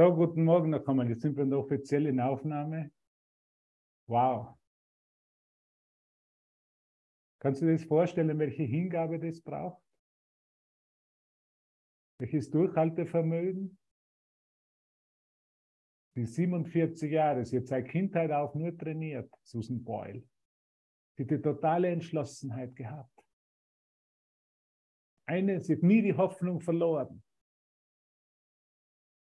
So, 0.00 0.14
guten 0.14 0.44
Morgen 0.44 0.70
noch 0.70 0.88
einmal. 0.88 1.10
Jetzt 1.10 1.20
sind 1.20 1.36
wir 1.36 1.44
in 1.44 1.50
der 1.50 1.58
offiziellen 1.58 2.20
Aufnahme. 2.20 2.90
Wow. 4.06 4.58
Kannst 7.38 7.60
du 7.60 7.66
dir 7.66 7.72
das 7.72 7.84
vorstellen, 7.84 8.38
welche 8.38 8.62
Hingabe 8.62 9.18
das 9.20 9.42
braucht? 9.42 9.82
Welches 12.18 12.48
Durchhaltevermögen? 12.48 13.78
Die 16.16 16.24
47 16.24 17.12
Jahre, 17.12 17.44
sie 17.44 17.58
hat 17.58 17.66
seit 17.66 17.86
Kindheit 17.90 18.32
auf 18.32 18.54
nur 18.54 18.74
trainiert, 18.74 19.30
Susan 19.42 19.84
Boyle. 19.84 20.26
Sie 21.12 21.24
hat 21.24 21.30
die 21.30 21.42
totale 21.42 21.88
Entschlossenheit 21.88 22.74
gehabt. 22.74 23.22
Eine, 25.26 25.60
sie 25.60 25.74
hat 25.74 25.82
nie 25.82 26.00
die 26.00 26.16
Hoffnung 26.16 26.58
verloren. 26.58 27.22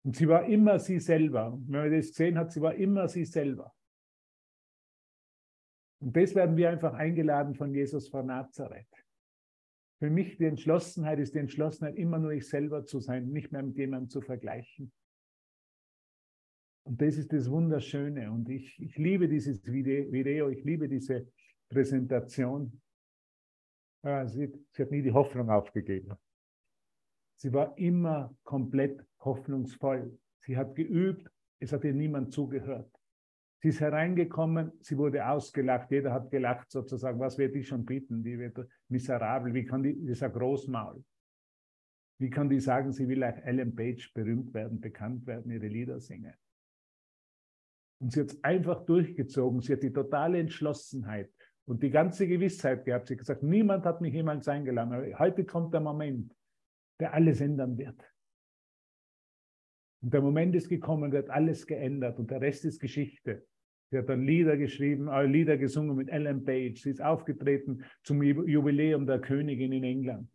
Und 0.04 0.16
sie 0.16 0.28
war 0.28 0.44
immer 0.46 0.78
sie 0.78 1.00
selber. 1.00 1.58
wenn 1.66 1.80
man 1.80 1.92
das 1.92 2.08
gesehen 2.08 2.38
hat, 2.38 2.52
sie 2.52 2.60
war 2.60 2.74
immer 2.74 3.08
sie 3.08 3.24
selber. 3.24 3.74
Und 6.00 6.14
das 6.14 6.34
werden 6.34 6.56
wir 6.56 6.68
einfach 6.68 6.92
eingeladen 6.92 7.54
von 7.54 7.74
Jesus 7.74 8.08
von 8.08 8.26
Nazareth. 8.26 8.86
Für 9.98 10.10
mich 10.10 10.36
die 10.36 10.44
Entschlossenheit 10.44 11.18
ist 11.18 11.34
die 11.34 11.38
Entschlossenheit, 11.38 11.96
immer 11.96 12.18
nur 12.18 12.32
ich 12.32 12.46
selber 12.46 12.84
zu 12.84 13.00
sein, 13.00 13.30
nicht 13.30 13.52
mehr 13.52 13.62
mit 13.62 13.78
jemandem 13.78 14.10
zu 14.10 14.20
vergleichen. 14.20 14.92
Und 16.86 17.00
das 17.00 17.16
ist 17.16 17.32
das 17.32 17.50
Wunderschöne. 17.50 18.30
Und 18.30 18.50
ich, 18.50 18.78
ich 18.82 18.98
liebe 18.98 19.26
dieses 19.26 19.64
Video, 19.64 20.50
ich 20.50 20.64
liebe 20.64 20.86
diese 20.86 21.26
Präsentation. 21.70 22.82
Ja, 24.02 24.26
sie, 24.26 24.52
sie 24.72 24.82
hat 24.82 24.90
nie 24.90 25.00
die 25.00 25.12
Hoffnung 25.12 25.48
aufgegeben. 25.48 26.14
Sie 27.36 27.52
war 27.54 27.76
immer 27.78 28.36
komplett 28.42 29.02
hoffnungsvoll. 29.24 30.18
Sie 30.40 30.56
hat 30.56 30.74
geübt, 30.74 31.30
es 31.58 31.72
hat 31.72 31.84
ihr 31.84 31.94
niemand 31.94 32.32
zugehört. 32.32 32.90
Sie 33.64 33.68
ist 33.68 33.80
hereingekommen, 33.80 34.72
sie 34.80 34.98
wurde 34.98 35.26
ausgelacht, 35.26 35.90
jeder 35.90 36.12
hat 36.12 36.30
gelacht 36.30 36.70
sozusagen, 36.70 37.18
was 37.18 37.38
wird 37.38 37.54
die 37.54 37.64
schon 37.64 37.86
bieten, 37.86 38.22
die 38.22 38.38
wird 38.38 38.58
miserabel, 38.88 39.54
wie 39.54 39.64
kann 39.64 39.82
die, 39.82 39.94
dieser 39.94 40.28
Großmaul, 40.28 41.02
wie 42.18 42.28
kann 42.28 42.50
die 42.50 42.60
sagen, 42.60 42.92
sie 42.92 43.08
will 43.08 43.24
als 43.24 43.38
Ellen 43.38 43.74
Page 43.74 44.12
berühmt 44.12 44.52
werden, 44.52 44.80
bekannt 44.80 45.26
werden, 45.26 45.50
ihre 45.50 45.68
Lieder 45.68 45.98
singen. 45.98 46.34
Und 48.00 48.12
sie 48.12 48.20
hat 48.20 48.32
es 48.32 48.44
einfach 48.44 48.84
durchgezogen, 48.84 49.62
sie 49.62 49.72
hat 49.72 49.82
die 49.82 49.92
totale 49.92 50.38
Entschlossenheit 50.38 51.32
und 51.64 51.82
die 51.82 51.90
ganze 51.90 52.28
Gewissheit 52.28 52.84
gehabt. 52.84 53.06
Sie 53.06 53.14
hat 53.14 53.20
gesagt, 53.20 53.42
niemand 53.42 53.86
hat 53.86 54.02
mich 54.02 54.12
jemals 54.12 54.46
eingeladen. 54.46 55.18
Heute 55.18 55.46
kommt 55.46 55.72
der 55.72 55.80
Moment, 55.80 56.36
der 57.00 57.14
alles 57.14 57.40
ändern 57.40 57.78
wird. 57.78 58.13
Und 60.04 60.12
der 60.12 60.20
Moment 60.20 60.54
ist 60.54 60.68
gekommen, 60.68 61.12
wird 61.12 61.30
alles 61.30 61.66
geändert 61.66 62.18
und 62.18 62.30
der 62.30 62.42
Rest 62.42 62.66
ist 62.66 62.78
Geschichte. 62.78 63.46
Sie 63.90 63.96
hat 63.96 64.10
dann 64.10 64.22
Lieder 64.22 64.58
geschrieben, 64.58 65.08
äh, 65.08 65.24
Lieder 65.24 65.56
gesungen 65.56 65.96
mit 65.96 66.10
Ellen 66.10 66.44
Page. 66.44 66.78
Sie 66.78 66.90
ist 66.90 67.00
aufgetreten 67.00 67.82
zum 68.02 68.22
Jubiläum 68.22 69.06
der 69.06 69.18
Königin 69.18 69.72
in 69.72 69.82
England. 69.82 70.28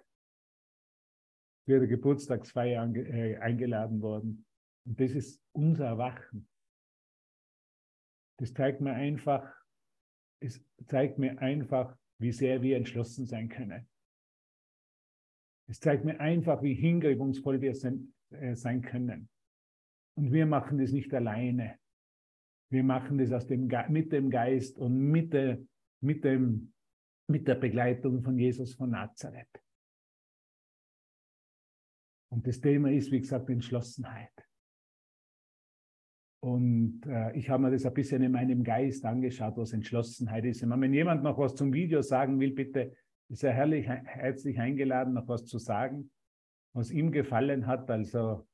Für 1.65 1.73
ihre 1.73 1.87
Geburtstagsfeier 1.87 2.91
äh, 2.95 3.37
eingeladen 3.37 4.01
worden. 4.01 4.43
Und 4.87 4.99
das 4.99 5.11
ist 5.11 5.39
unser 5.51 5.85
Erwachen. 5.85 6.47
Das 8.39 8.51
zeigt 8.55 8.81
mir 8.81 8.93
einfach, 8.93 9.53
es 10.39 10.65
zeigt 10.87 11.19
mir 11.19 11.37
einfach, 11.43 11.95
wie 12.17 12.31
sehr 12.31 12.63
wir 12.63 12.75
entschlossen 12.75 13.27
sein 13.27 13.49
können. 13.49 13.87
Es 15.67 15.79
zeigt 15.79 16.05
mir 16.05 16.19
einfach, 16.19 16.63
wie 16.63 16.73
hingebungsvoll 16.73 17.61
wir 17.61 17.75
sein, 17.75 18.15
äh, 18.31 18.55
sein 18.55 18.81
können. 18.81 19.29
Und 20.19 20.33
wir 20.33 20.45
machen 20.45 20.77
das 20.79 20.91
nicht 20.91 21.13
alleine. 21.13 21.79
Wir 22.69 22.83
machen 22.83 23.17
das 23.17 23.31
aus 23.31 23.47
dem, 23.47 23.69
mit 23.87 24.11
dem 24.11 24.29
Geist 24.29 24.77
und 24.77 24.97
mit 24.97 25.31
der, 25.31 25.59
mit, 26.01 26.25
dem, 26.25 26.73
mit 27.29 27.47
der 27.47 27.55
Begleitung 27.55 28.21
von 28.21 28.37
Jesus 28.37 28.73
von 28.75 28.89
Nazareth. 28.89 29.63
Und 32.33 32.45
das 32.45 32.59
Thema 32.59 32.91
ist, 32.91 33.09
wie 33.13 33.21
gesagt, 33.21 33.49
Entschlossenheit. 33.49 34.33
Und 36.43 37.05
äh, 37.05 37.31
ich 37.37 37.49
habe 37.49 37.63
mir 37.63 37.71
das 37.71 37.85
ein 37.85 37.93
bisschen 37.93 38.21
in 38.21 38.33
meinem 38.33 38.61
Geist 38.61 39.05
angeschaut, 39.05 39.55
was 39.55 39.71
Entschlossenheit 39.71 40.43
ist. 40.43 40.61
Und 40.61 40.81
wenn 40.81 40.93
jemand 40.93 41.23
noch 41.23 41.37
was 41.37 41.55
zum 41.55 41.71
Video 41.71 42.01
sagen 42.01 42.41
will, 42.41 42.51
bitte 42.51 42.93
ist 43.29 43.45
er 43.45 43.53
herrlich, 43.53 43.87
herzlich 43.87 44.59
eingeladen, 44.59 45.13
noch 45.13 45.29
was 45.29 45.45
zu 45.45 45.59
sagen, 45.59 46.11
was 46.73 46.91
ihm 46.91 47.13
gefallen 47.13 47.67
hat, 47.67 47.89
also 47.89 48.48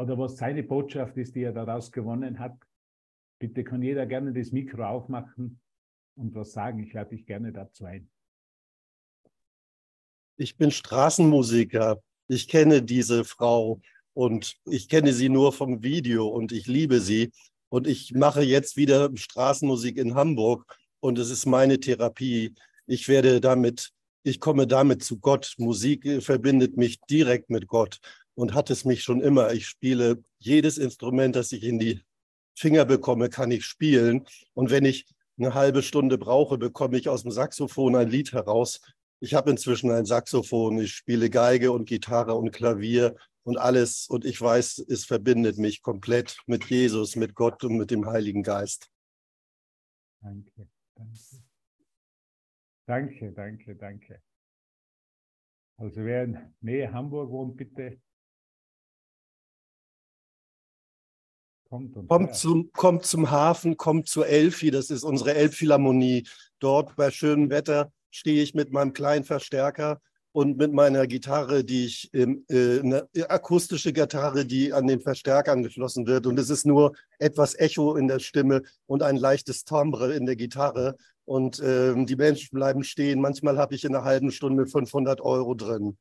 oder 0.00 0.18
was 0.18 0.36
seine 0.36 0.62
Botschaft 0.62 1.16
ist, 1.16 1.34
die 1.36 1.42
er 1.42 1.52
daraus 1.52 1.92
gewonnen 1.92 2.38
hat. 2.38 2.56
Bitte 3.38 3.64
kann 3.64 3.82
jeder 3.82 4.06
gerne 4.06 4.32
das 4.32 4.50
Mikro 4.50 4.84
aufmachen 4.84 5.60
und 6.16 6.34
was 6.34 6.52
sagen. 6.52 6.80
Ich 6.80 6.92
lade 6.92 7.10
dich 7.10 7.26
gerne 7.26 7.52
dazu 7.52 7.84
ein. 7.84 8.10
Ich 10.36 10.56
bin 10.56 10.70
Straßenmusiker. 10.70 12.02
Ich 12.28 12.48
kenne 12.48 12.82
diese 12.82 13.24
Frau 13.24 13.80
und 14.14 14.56
ich 14.64 14.88
kenne 14.88 15.12
sie 15.12 15.28
nur 15.28 15.52
vom 15.52 15.82
Video 15.82 16.28
und 16.28 16.52
ich 16.52 16.66
liebe 16.66 17.00
sie. 17.00 17.30
Und 17.68 17.86
ich 17.86 18.14
mache 18.14 18.42
jetzt 18.42 18.76
wieder 18.76 19.10
Straßenmusik 19.14 19.96
in 19.96 20.14
Hamburg 20.14 20.78
und 21.00 21.18
es 21.18 21.30
ist 21.30 21.46
meine 21.46 21.78
Therapie. 21.78 22.54
Ich 22.86 23.08
werde 23.08 23.40
damit, 23.40 23.90
ich 24.22 24.40
komme 24.40 24.66
damit 24.66 25.04
zu 25.04 25.18
Gott. 25.18 25.54
Musik 25.58 26.22
verbindet 26.22 26.76
mich 26.76 27.00
direkt 27.02 27.50
mit 27.50 27.66
Gott 27.68 28.00
und 28.40 28.54
hat 28.54 28.70
es 28.70 28.86
mich 28.86 29.02
schon 29.02 29.20
immer. 29.20 29.52
Ich 29.52 29.66
spiele 29.66 30.22
jedes 30.38 30.78
Instrument, 30.78 31.36
das 31.36 31.52
ich 31.52 31.62
in 31.62 31.78
die 31.78 32.00
Finger 32.56 32.86
bekomme, 32.86 33.28
kann 33.28 33.50
ich 33.50 33.66
spielen. 33.66 34.24
Und 34.54 34.70
wenn 34.70 34.86
ich 34.86 35.04
eine 35.38 35.52
halbe 35.52 35.82
Stunde 35.82 36.16
brauche, 36.16 36.56
bekomme 36.56 36.96
ich 36.96 37.10
aus 37.10 37.22
dem 37.22 37.32
Saxophon 37.32 37.96
ein 37.96 38.08
Lied 38.08 38.32
heraus. 38.32 38.80
Ich 39.20 39.34
habe 39.34 39.50
inzwischen 39.50 39.90
ein 39.90 40.06
Saxophon, 40.06 40.78
ich 40.78 40.92
spiele 40.94 41.28
Geige 41.28 41.70
und 41.70 41.84
Gitarre 41.84 42.34
und 42.34 42.50
Klavier 42.50 43.14
und 43.42 43.58
alles. 43.58 44.06
Und 44.08 44.24
ich 44.24 44.40
weiß, 44.40 44.86
es 44.88 45.04
verbindet 45.04 45.58
mich 45.58 45.82
komplett 45.82 46.38
mit 46.46 46.64
Jesus, 46.64 47.16
mit 47.16 47.34
Gott 47.34 47.62
und 47.62 47.76
mit 47.76 47.90
dem 47.90 48.06
Heiligen 48.06 48.42
Geist. 48.42 48.90
Danke, 50.22 50.66
danke. 50.94 51.18
Danke, 52.86 53.32
danke, 53.32 53.76
danke. 53.76 54.22
Also 55.76 56.04
wer 56.04 56.24
in 56.24 56.54
Nähe 56.62 56.90
Hamburg 56.90 57.30
wohnt, 57.30 57.58
bitte 57.58 58.00
Kommt, 61.70 62.08
kommt, 62.08 62.34
zum, 62.34 62.72
kommt 62.72 63.06
zum 63.06 63.30
Hafen, 63.30 63.76
kommt 63.76 64.08
zur 64.08 64.26
Elfi, 64.26 64.72
das 64.72 64.90
ist 64.90 65.04
unsere 65.04 65.34
Elbphilharmonie. 65.34 66.26
Dort 66.58 66.96
bei 66.96 67.12
schönem 67.12 67.48
Wetter 67.48 67.92
stehe 68.10 68.42
ich 68.42 68.54
mit 68.54 68.72
meinem 68.72 68.92
kleinen 68.92 69.22
Verstärker 69.22 70.00
und 70.32 70.56
mit 70.58 70.72
meiner 70.72 71.06
Gitarre, 71.06 71.62
die 71.62 71.86
ich, 71.86 72.12
äh, 72.12 72.26
eine 72.80 73.08
akustische 73.28 73.92
Gitarre, 73.92 74.46
die 74.46 74.72
an 74.72 74.88
den 74.88 75.00
Verstärker 75.00 75.52
angeschlossen 75.52 76.08
wird. 76.08 76.26
Und 76.26 76.40
es 76.40 76.50
ist 76.50 76.66
nur 76.66 76.92
etwas 77.20 77.56
Echo 77.56 77.94
in 77.94 78.08
der 78.08 78.18
Stimme 78.18 78.62
und 78.86 79.04
ein 79.04 79.16
leichtes 79.16 79.64
Timbre 79.64 80.12
in 80.14 80.26
der 80.26 80.34
Gitarre. 80.34 80.96
Und 81.24 81.60
äh, 81.60 81.94
die 82.04 82.16
Menschen 82.16 82.48
bleiben 82.50 82.82
stehen. 82.82 83.20
Manchmal 83.20 83.58
habe 83.58 83.76
ich 83.76 83.84
in 83.84 83.94
einer 83.94 84.04
halben 84.04 84.32
Stunde 84.32 84.66
500 84.66 85.20
Euro 85.20 85.54
drin. 85.54 85.96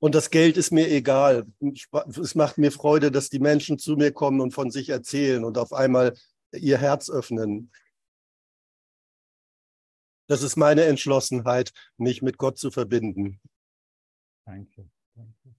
Und 0.00 0.14
das 0.14 0.30
Geld 0.30 0.56
ist 0.56 0.72
mir 0.72 0.90
egal. 0.90 1.46
Es 1.60 2.34
macht 2.34 2.56
mir 2.56 2.72
Freude, 2.72 3.10
dass 3.10 3.28
die 3.28 3.38
Menschen 3.38 3.78
zu 3.78 3.96
mir 3.96 4.12
kommen 4.12 4.40
und 4.40 4.52
von 4.52 4.70
sich 4.70 4.88
erzählen 4.88 5.44
und 5.44 5.58
auf 5.58 5.72
einmal 5.72 6.16
ihr 6.52 6.78
Herz 6.78 7.10
öffnen. 7.10 7.70
Das 10.26 10.42
ist 10.42 10.56
meine 10.56 10.84
Entschlossenheit, 10.84 11.72
mich 11.98 12.22
mit 12.22 12.38
Gott 12.38 12.56
zu 12.56 12.70
verbinden. 12.70 13.40
Danke. 14.46 14.88
Danke. 15.14 15.54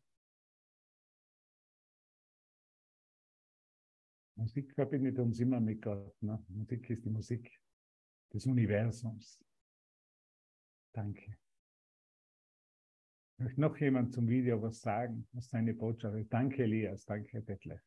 Musik 4.36 4.74
verbindet 4.74 5.20
uns 5.20 5.40
immer 5.40 5.60
mit 5.60 5.84
Gott. 5.84 6.16
Ne? 6.24 6.44
Musik 6.48 6.90
ist 6.90 7.06
die 7.06 7.10
Musik 7.10 7.52
des 8.34 8.48
Universums. 8.48 9.40
Danke. 10.94 11.38
Möchte 13.42 13.60
noch 13.60 13.76
jemand 13.78 14.14
zum 14.14 14.28
Video 14.28 14.62
was 14.62 14.82
sagen, 14.82 15.28
was 15.34 15.50
seine 15.50 15.74
Botschaft 15.74 16.16
ist? 16.16 16.32
Danke, 16.32 16.62
Elias. 16.64 17.06
Danke, 17.06 17.42
Detlef. 17.42 17.82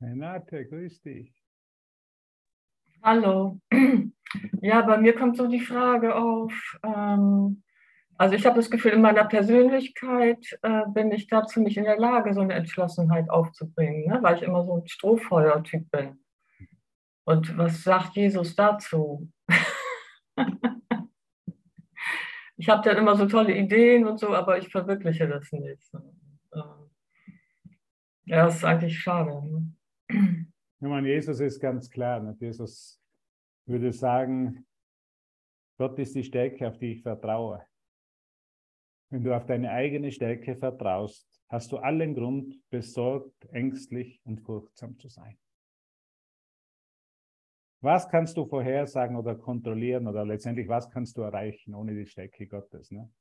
Renate, 0.00 0.66
grüß 0.66 1.02
dich. 1.02 1.32
Hallo. 3.02 3.60
Ja, 4.60 4.82
bei 4.82 4.98
mir 4.98 5.14
kommt 5.14 5.36
so 5.36 5.46
die 5.46 5.60
Frage 5.60 6.16
auf, 6.16 6.52
ähm, 6.82 7.62
also 8.16 8.34
ich 8.34 8.44
habe 8.44 8.56
das 8.56 8.70
Gefühl, 8.70 8.92
in 8.92 9.00
meiner 9.00 9.24
Persönlichkeit 9.24 10.58
äh, 10.62 10.82
bin 10.88 11.12
ich 11.12 11.28
dazu 11.28 11.60
nicht 11.60 11.76
in 11.76 11.84
der 11.84 11.98
Lage, 11.98 12.34
so 12.34 12.40
eine 12.40 12.54
Entschlossenheit 12.54 13.30
aufzubringen, 13.30 14.06
ne? 14.06 14.18
weil 14.22 14.36
ich 14.36 14.42
immer 14.42 14.64
so 14.64 14.78
ein 14.78 14.88
Strohfeuer-Typ 14.88 15.90
bin. 15.90 16.18
Und 17.24 17.56
was 17.56 17.84
sagt 17.84 18.16
Jesus 18.16 18.56
dazu? 18.56 19.30
ich 22.56 22.68
habe 22.68 22.82
dann 22.82 22.96
immer 22.96 23.16
so 23.16 23.26
tolle 23.26 23.56
Ideen 23.56 24.06
und 24.06 24.18
so, 24.18 24.34
aber 24.34 24.58
ich 24.58 24.68
verwirkliche 24.68 25.28
das 25.28 25.52
nicht. 25.52 25.88
Ähm, 25.94 26.90
ja, 28.24 28.46
das 28.46 28.56
ist 28.56 28.64
eigentlich 28.64 28.98
schade. 28.98 29.30
Ne? 29.30 29.75
Ich 30.08 30.88
meine, 30.88 31.08
Jesus 31.08 31.40
ist 31.40 31.58
ganz 31.60 31.90
klar. 31.90 32.20
Ne? 32.20 32.36
Jesus 32.38 33.00
würde 33.66 33.92
sagen, 33.92 34.66
Gott 35.78 35.98
ist 35.98 36.14
die 36.14 36.24
Stärke, 36.24 36.68
auf 36.68 36.78
die 36.78 36.92
ich 36.92 37.02
vertraue. 37.02 37.64
Wenn 39.10 39.22
du 39.22 39.34
auf 39.34 39.46
deine 39.46 39.70
eigene 39.70 40.10
Stärke 40.10 40.56
vertraust, 40.56 41.28
hast 41.48 41.70
du 41.72 41.78
allen 41.78 42.14
Grund, 42.14 42.60
besorgt, 42.70 43.44
ängstlich 43.52 44.20
und 44.24 44.40
furchtsam 44.40 44.98
zu 44.98 45.08
sein. 45.08 45.38
Was 47.82 48.08
kannst 48.08 48.36
du 48.36 48.46
vorhersagen 48.46 49.16
oder 49.16 49.36
kontrollieren 49.36 50.08
oder 50.08 50.24
letztendlich 50.24 50.66
was 50.66 50.90
kannst 50.90 51.16
du 51.16 51.22
erreichen 51.22 51.74
ohne 51.74 51.94
die 51.94 52.06
Stärke 52.06 52.46
Gottes? 52.46 52.90
Ne? 52.90 53.12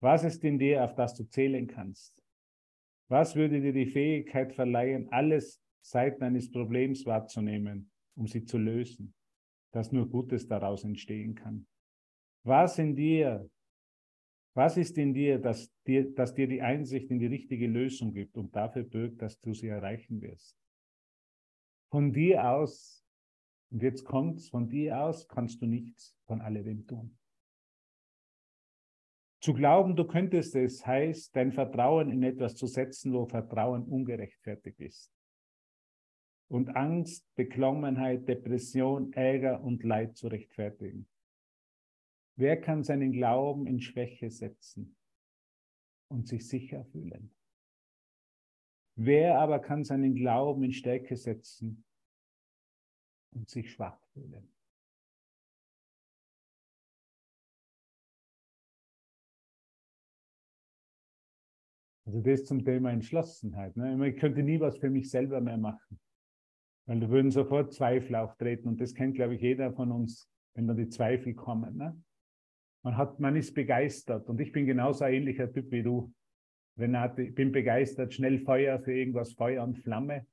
Was 0.00 0.24
ist 0.24 0.42
in 0.44 0.58
dir, 0.58 0.84
auf 0.84 0.94
das 0.94 1.14
du 1.14 1.24
zählen 1.24 1.66
kannst? 1.66 2.24
Was 3.08 3.34
würde 3.34 3.60
dir 3.60 3.72
die 3.72 3.90
Fähigkeit 3.90 4.54
verleihen, 4.54 5.08
alles 5.12 5.60
Seiten 5.80 6.22
eines 6.22 6.50
Problems 6.50 7.06
wahrzunehmen, 7.06 7.90
um 8.14 8.26
sie 8.26 8.44
zu 8.44 8.58
lösen, 8.58 9.14
dass 9.72 9.92
nur 9.92 10.08
Gutes 10.08 10.46
daraus 10.46 10.84
entstehen 10.84 11.34
kann? 11.34 11.66
Was 12.44 12.78
in 12.78 12.94
dir, 12.94 13.48
was 14.54 14.76
ist 14.76 14.98
in 14.98 15.14
dir, 15.14 15.38
dass 15.38 15.70
dir, 15.86 16.12
dass 16.14 16.34
dir 16.34 16.48
die 16.48 16.62
Einsicht 16.62 17.10
in 17.10 17.18
die 17.18 17.26
richtige 17.26 17.66
Lösung 17.66 18.12
gibt 18.12 18.36
und 18.36 18.54
dafür 18.54 18.82
bürgt, 18.82 19.22
dass 19.22 19.38
du 19.38 19.54
sie 19.54 19.68
erreichen 19.68 20.20
wirst? 20.20 20.56
Von 21.90 22.12
dir 22.12 22.48
aus, 22.48 23.04
und 23.70 23.82
jetzt 23.82 24.04
kommt's, 24.04 24.48
von 24.48 24.68
dir 24.68 25.00
aus 25.00 25.28
kannst 25.28 25.60
du 25.60 25.66
nichts 25.66 26.16
von 26.26 26.40
alledem 26.40 26.86
tun. 26.86 27.16
Zu 29.40 29.54
glauben, 29.54 29.96
du 29.96 30.04
könntest 30.04 30.54
es, 30.54 30.86
heißt, 30.86 31.34
dein 31.34 31.50
Vertrauen 31.50 32.10
in 32.10 32.22
etwas 32.22 32.54
zu 32.54 32.66
setzen, 32.66 33.12
wo 33.14 33.24
Vertrauen 33.24 33.84
ungerechtfertigt 33.84 34.80
ist. 34.80 35.10
Und 36.50 36.74
Angst, 36.74 37.32
Beklommenheit, 37.36 38.26
Depression, 38.26 39.12
Ärger 39.12 39.62
und 39.62 39.84
Leid 39.84 40.16
zu 40.16 40.26
rechtfertigen. 40.26 41.06
Wer 42.34 42.60
kann 42.60 42.82
seinen 42.82 43.12
Glauben 43.12 43.66
in 43.66 43.80
Schwäche 43.80 44.30
setzen 44.30 44.96
und 46.08 46.26
sich 46.26 46.48
sicher 46.48 46.84
fühlen? 46.86 47.32
Wer 48.96 49.38
aber 49.38 49.60
kann 49.60 49.84
seinen 49.84 50.14
Glauben 50.14 50.64
in 50.64 50.72
Stärke 50.72 51.16
setzen 51.16 51.84
und 53.30 53.48
sich 53.48 53.70
schwach 53.70 53.98
fühlen? 54.12 54.52
Also 62.04 62.20
das 62.22 62.44
zum 62.44 62.64
Thema 62.64 62.90
Entschlossenheit. 62.90 63.76
Ne? 63.76 64.08
Ich 64.08 64.16
könnte 64.16 64.42
nie 64.42 64.58
was 64.58 64.76
für 64.78 64.90
mich 64.90 65.08
selber 65.10 65.40
mehr 65.40 65.58
machen, 65.58 66.00
weil 66.90 66.98
da 66.98 67.08
würden 67.08 67.30
sofort 67.30 67.72
Zweifel 67.72 68.16
auftreten 68.16 68.66
und 68.66 68.80
das 68.80 68.96
kennt, 68.96 69.14
glaube 69.14 69.36
ich, 69.36 69.40
jeder 69.40 69.72
von 69.72 69.92
uns, 69.92 70.28
wenn 70.54 70.66
dann 70.66 70.76
die 70.76 70.88
Zweifel 70.88 71.34
kommen. 71.34 71.76
Ne? 71.76 71.96
Man, 72.82 72.96
hat, 72.96 73.20
man 73.20 73.36
ist 73.36 73.54
begeistert 73.54 74.28
und 74.28 74.40
ich 74.40 74.50
bin 74.50 74.66
genauso 74.66 75.04
ein 75.04 75.14
ähnlicher 75.14 75.52
Typ 75.52 75.70
wie 75.70 75.84
du. 75.84 76.12
Renate, 76.76 77.22
ich 77.22 77.34
bin 77.36 77.52
begeistert, 77.52 78.12
schnell 78.12 78.40
Feuer 78.40 78.80
für 78.80 78.92
irgendwas, 78.92 79.34
Feuer 79.34 79.62
und 79.62 79.78
Flamme. 79.78 80.26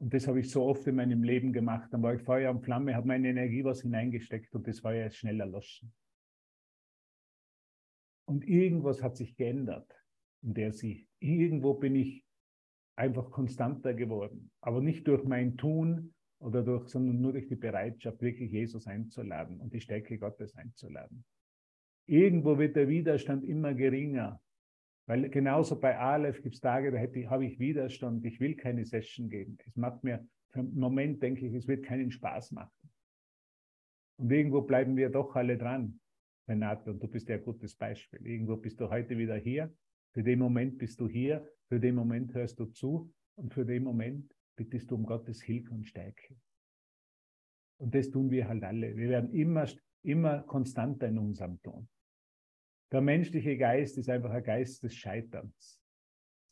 Und 0.00 0.12
das 0.12 0.28
habe 0.28 0.40
ich 0.40 0.50
so 0.50 0.64
oft 0.64 0.86
in 0.86 0.96
meinem 0.96 1.22
Leben 1.22 1.50
gemacht. 1.54 1.90
Dann 1.94 2.02
war 2.02 2.14
ich 2.14 2.20
Feuer 2.20 2.50
und 2.50 2.62
Flamme, 2.62 2.94
habe 2.94 3.08
meine 3.08 3.28
Energie 3.28 3.64
was 3.64 3.80
hineingesteckt 3.80 4.54
und 4.54 4.68
das 4.68 4.80
Feuer 4.80 5.06
ist 5.06 5.16
schnell 5.16 5.40
erloschen. 5.40 5.94
Und 8.26 8.46
irgendwas 8.46 9.02
hat 9.02 9.16
sich 9.16 9.34
geändert 9.34 9.90
in 10.42 10.52
der 10.52 10.74
Sicht. 10.74 11.08
Irgendwo 11.20 11.72
bin 11.72 11.96
ich 11.96 12.23
einfach 12.96 13.30
konstanter 13.30 13.94
geworden. 13.94 14.50
Aber 14.60 14.80
nicht 14.80 15.06
durch 15.08 15.24
mein 15.24 15.56
Tun 15.56 16.14
oder 16.38 16.62
durch, 16.62 16.88
sondern 16.88 17.20
nur 17.20 17.32
durch 17.32 17.48
die 17.48 17.56
Bereitschaft, 17.56 18.20
wirklich 18.20 18.52
Jesus 18.52 18.86
einzuladen 18.86 19.60
und 19.60 19.72
die 19.72 19.80
Stärke 19.80 20.18
Gottes 20.18 20.54
einzuladen. 20.54 21.24
Irgendwo 22.06 22.58
wird 22.58 22.76
der 22.76 22.88
Widerstand 22.88 23.44
immer 23.44 23.74
geringer. 23.74 24.40
Weil 25.06 25.28
genauso 25.28 25.78
bei 25.78 25.98
Aleph 25.98 26.42
gibt 26.42 26.54
es 26.54 26.60
Tage, 26.60 26.90
da 26.90 26.98
habe 27.30 27.44
ich 27.44 27.58
Widerstand, 27.58 28.24
ich 28.24 28.40
will 28.40 28.54
keine 28.54 28.84
Session 28.84 29.28
geben. 29.28 29.58
Es 29.66 29.76
macht 29.76 30.02
mir, 30.02 30.26
für 30.50 30.60
einen 30.60 30.78
Moment 30.78 31.22
denke 31.22 31.46
ich, 31.46 31.54
es 31.54 31.68
wird 31.68 31.84
keinen 31.84 32.10
Spaß 32.10 32.52
machen. 32.52 32.90
Und 34.16 34.30
irgendwo 34.30 34.62
bleiben 34.62 34.96
wir 34.96 35.10
doch 35.10 35.34
alle 35.34 35.58
dran, 35.58 36.00
Renate, 36.48 36.90
und 36.90 37.02
du 37.02 37.08
bist 37.08 37.28
ja 37.28 37.36
ein 37.36 37.44
gutes 37.44 37.74
Beispiel. 37.74 38.24
Irgendwo 38.26 38.56
bist 38.56 38.80
du 38.80 38.88
heute 38.88 39.18
wieder 39.18 39.36
hier 39.36 39.74
für 40.14 40.22
den 40.22 40.38
Moment 40.38 40.78
bist 40.78 41.00
du 41.00 41.08
hier, 41.08 41.46
für 41.68 41.80
den 41.80 41.94
Moment 41.94 42.34
hörst 42.34 42.58
du 42.60 42.66
zu 42.66 43.12
und 43.36 43.52
für 43.52 43.64
den 43.64 43.84
Moment 43.84 44.34
bittest 44.56 44.90
du 44.90 44.96
um 44.96 45.04
Gottes 45.04 45.42
Hilfe 45.42 45.72
und 45.72 45.86
Stärke. 45.86 46.36
Und 47.78 47.94
das 47.94 48.10
tun 48.10 48.30
wir 48.30 48.48
halt 48.48 48.62
alle. 48.62 48.96
Wir 48.96 49.08
werden 49.08 49.32
immer, 49.32 49.66
immer 50.02 50.42
konstanter 50.42 51.08
in 51.08 51.18
unserem 51.18 51.60
Tun. 51.62 51.88
Der 52.92 53.00
menschliche 53.00 53.56
Geist 53.56 53.98
ist 53.98 54.08
einfach 54.08 54.30
ein 54.30 54.44
Geist 54.44 54.82
des 54.82 54.94
Scheiterns. 54.94 55.80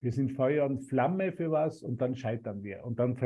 Wir 0.00 0.12
sind 0.12 0.32
Feuer 0.32 0.66
und 0.66 0.80
Flamme 0.80 1.32
für 1.32 1.52
was 1.52 1.82
und 1.82 2.00
dann 2.00 2.16
scheitern 2.16 2.64
wir. 2.64 2.84
Und 2.84 2.98
dann 2.98 3.16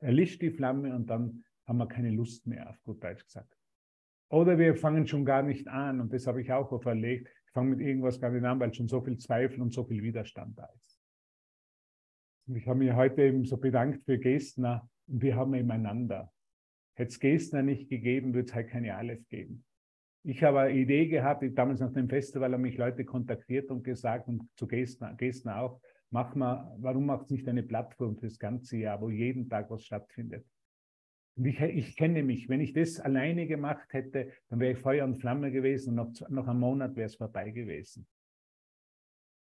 erlischt 0.00 0.42
die 0.42 0.50
Flamme 0.50 0.94
und 0.94 1.08
dann 1.08 1.44
haben 1.66 1.78
wir 1.78 1.88
keine 1.88 2.10
Lust 2.10 2.46
mehr, 2.46 2.68
auf 2.68 2.82
gut 2.82 3.02
Deutsch 3.02 3.24
gesagt. 3.24 3.56
Oder 4.28 4.58
wir 4.58 4.76
fangen 4.76 5.06
schon 5.06 5.24
gar 5.24 5.42
nicht 5.42 5.68
an, 5.68 6.00
und 6.00 6.12
das 6.12 6.26
habe 6.26 6.42
ich 6.42 6.52
auch 6.52 6.70
auferlegt, 6.72 7.30
fange 7.52 7.70
mit 7.70 7.80
irgendwas 7.80 8.20
gar 8.20 8.30
nicht 8.30 8.44
an, 8.44 8.60
weil 8.60 8.74
schon 8.74 8.88
so 8.88 9.00
viel 9.00 9.16
Zweifel 9.16 9.62
und 9.62 9.72
so 9.72 9.84
viel 9.84 10.02
Widerstand 10.02 10.58
da 10.58 10.66
ist. 10.76 10.93
Und 12.46 12.56
ich 12.56 12.66
habe 12.66 12.78
mich 12.78 12.92
heute 12.92 13.22
eben 13.22 13.44
so 13.44 13.56
bedankt 13.56 14.04
für 14.04 14.18
Gestner 14.18 14.88
und 15.06 15.22
wir 15.22 15.36
haben 15.36 15.54
eben 15.54 15.70
einander. 15.70 16.30
Hätte 16.94 17.08
es 17.08 17.20
Gestner 17.20 17.62
nicht 17.62 17.88
gegeben, 17.88 18.34
würde 18.34 18.48
es 18.48 18.54
halt 18.54 18.68
keine 18.68 18.96
Aleph 18.96 19.26
geben. 19.28 19.64
Ich 20.26 20.42
habe 20.42 20.60
eine 20.60 20.78
Idee 20.78 21.08
gehabt, 21.08 21.44
damals 21.54 21.80
nach 21.80 21.92
dem 21.92 22.08
Festival 22.08 22.52
haben 22.52 22.62
mich 22.62 22.78
Leute 22.78 23.04
kontaktiert 23.04 23.70
und 23.70 23.82
gesagt, 23.82 24.28
und 24.28 24.48
zu 24.56 24.66
Gestner, 24.66 25.14
Gestner 25.14 25.60
auch, 25.60 25.80
mach 26.10 26.34
mal, 26.34 26.74
warum 26.78 27.06
macht 27.06 27.26
es 27.26 27.30
nicht 27.30 27.48
eine 27.48 27.62
Plattform 27.62 28.16
fürs 28.16 28.38
ganze 28.38 28.78
Jahr, 28.78 29.00
wo 29.00 29.10
jeden 29.10 29.48
Tag 29.48 29.70
was 29.70 29.84
stattfindet? 29.84 30.46
Und 31.36 31.46
ich, 31.46 31.60
ich 31.60 31.96
kenne 31.96 32.22
mich, 32.22 32.48
wenn 32.48 32.60
ich 32.60 32.72
das 32.72 33.00
alleine 33.00 33.46
gemacht 33.46 33.92
hätte, 33.92 34.32
dann 34.48 34.60
wäre 34.60 34.72
ich 34.72 34.78
Feuer 34.78 35.04
und 35.04 35.16
Flamme 35.16 35.50
gewesen 35.50 35.98
und 35.98 36.20
noch, 36.20 36.28
noch 36.30 36.48
einen 36.48 36.60
Monat 36.60 36.94
wäre 36.96 37.06
es 37.06 37.16
vorbei 37.16 37.50
gewesen. 37.50 38.06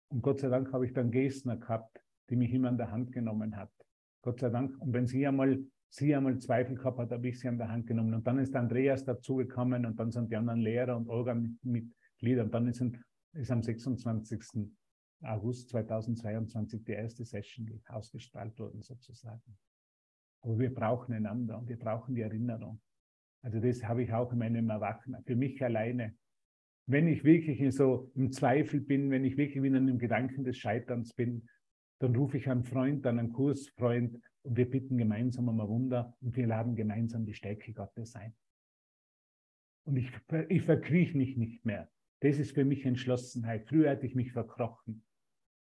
Und 0.09 0.21
Gott 0.21 0.39
sei 0.39 0.49
Dank 0.49 0.71
habe 0.71 0.85
ich 0.85 0.93
dann 0.93 1.11
Gestner 1.11 1.57
gehabt, 1.57 1.99
die 2.29 2.35
mich 2.35 2.53
immer 2.53 2.69
an 2.69 2.77
der 2.77 2.91
Hand 2.91 3.11
genommen 3.11 3.55
hat. 3.55 3.71
Gott 4.21 4.39
sei 4.39 4.49
Dank. 4.49 4.79
Und 4.79 4.93
wenn 4.93 5.07
sie 5.07 5.25
einmal, 5.25 5.59
sie 5.89 6.15
einmal 6.15 6.37
Zweifel 6.39 6.75
gehabt 6.75 6.99
hat, 6.99 7.11
habe 7.11 7.27
ich 7.27 7.39
sie 7.39 7.47
an 7.47 7.57
der 7.57 7.69
Hand 7.69 7.87
genommen. 7.87 8.13
Und 8.13 8.27
dann 8.27 8.39
ist 8.39 8.55
Andreas 8.55 9.03
dazugekommen 9.03 9.85
und 9.85 9.99
dann 9.99 10.11
sind 10.11 10.31
die 10.31 10.35
anderen 10.35 10.59
Lehrer 10.59 10.97
und 10.97 11.09
Orga-Mitglieder. 11.09 12.43
Und 12.43 12.53
dann 12.53 12.67
ist, 12.67 12.83
ist 13.33 13.51
am 13.51 13.63
26. 13.63 14.69
August 15.21 15.69
2022 15.69 16.83
die 16.83 16.93
erste 16.93 17.25
Session 17.25 17.81
ausgestrahlt 17.87 18.57
worden, 18.59 18.81
sozusagen. 18.81 19.57
Aber 20.41 20.57
wir 20.57 20.73
brauchen 20.73 21.13
einander 21.13 21.57
und 21.57 21.67
wir 21.67 21.77
brauchen 21.77 22.15
die 22.15 22.21
Erinnerung. 22.21 22.79
Also 23.41 23.59
das 23.59 23.83
habe 23.83 24.03
ich 24.03 24.13
auch 24.13 24.31
in 24.31 24.39
meinem 24.39 24.69
Erwachen, 24.69 25.15
für 25.25 25.35
mich 25.35 25.63
alleine. 25.63 26.15
Wenn 26.87 27.07
ich 27.07 27.23
wirklich 27.23 27.75
so 27.75 28.11
im 28.15 28.31
Zweifel 28.31 28.81
bin, 28.81 29.11
wenn 29.11 29.23
ich 29.23 29.37
wirklich 29.37 29.63
in 29.63 29.75
einem 29.75 29.99
Gedanken 29.99 30.43
des 30.43 30.57
Scheiterns 30.57 31.13
bin, 31.13 31.47
dann 31.99 32.15
rufe 32.15 32.37
ich 32.37 32.49
einen 32.49 32.63
Freund, 32.63 33.05
dann 33.05 33.19
einen 33.19 33.33
Kursfreund 33.33 34.19
und 34.43 34.57
wir 34.57 34.69
bitten 34.69 34.97
gemeinsam 34.97 35.47
um 35.49 35.59
ein 35.59 35.67
Wunder 35.67 36.15
und 36.21 36.35
wir 36.35 36.47
laden 36.47 36.75
gemeinsam 36.75 37.25
die 37.25 37.33
Stärke 37.33 37.73
Gottes 37.73 38.15
ein. 38.15 38.33
Und 39.85 39.97
ich, 39.97 40.11
ich 40.49 40.63
verkrieche 40.63 41.17
mich 41.17 41.35
nicht 41.37 41.65
mehr. 41.65 41.89
Das 42.21 42.37
ist 42.37 42.51
für 42.51 42.65
mich 42.65 42.85
Entschlossenheit. 42.85 43.67
Früher 43.67 43.89
hätte 43.89 44.05
ich 44.05 44.15
mich 44.15 44.31
verkrochen. 44.31 45.03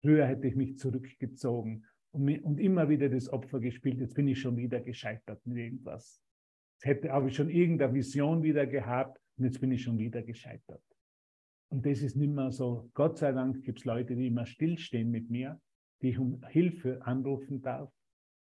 Früher 0.02 0.26
hätte 0.26 0.46
ich 0.46 0.56
mich 0.56 0.78
zurückgezogen 0.78 1.84
und, 2.12 2.28
und 2.42 2.58
immer 2.58 2.88
wieder 2.88 3.08
das 3.08 3.28
Opfer 3.32 3.60
gespielt. 3.60 4.00
Jetzt 4.00 4.14
bin 4.14 4.28
ich 4.28 4.40
schon 4.40 4.56
wieder 4.56 4.80
gescheitert 4.80 5.44
mit 5.46 5.58
irgendwas. 5.58 6.22
Jetzt 6.74 6.86
hätte, 6.86 7.12
habe 7.12 7.28
ich 7.28 7.36
schon 7.36 7.50
irgendeine 7.50 7.94
Vision 7.94 8.42
wieder 8.42 8.66
gehabt 8.66 9.20
und 9.36 9.44
jetzt 9.44 9.60
bin 9.60 9.72
ich 9.72 9.82
schon 9.82 9.98
wieder 9.98 10.22
gescheitert. 10.22 10.82
Und 11.70 11.86
das 11.86 12.02
ist 12.02 12.16
nicht 12.16 12.32
mehr 12.32 12.50
so. 12.50 12.90
Gott 12.94 13.18
sei 13.18 13.32
Dank 13.32 13.62
gibt 13.62 13.80
es 13.80 13.84
Leute, 13.84 14.16
die 14.16 14.26
immer 14.26 14.46
stillstehen 14.46 15.10
mit 15.10 15.30
mir, 15.30 15.60
die 16.02 16.10
ich 16.10 16.18
um 16.18 16.44
Hilfe 16.48 17.04
anrufen 17.04 17.62
darf, 17.62 17.92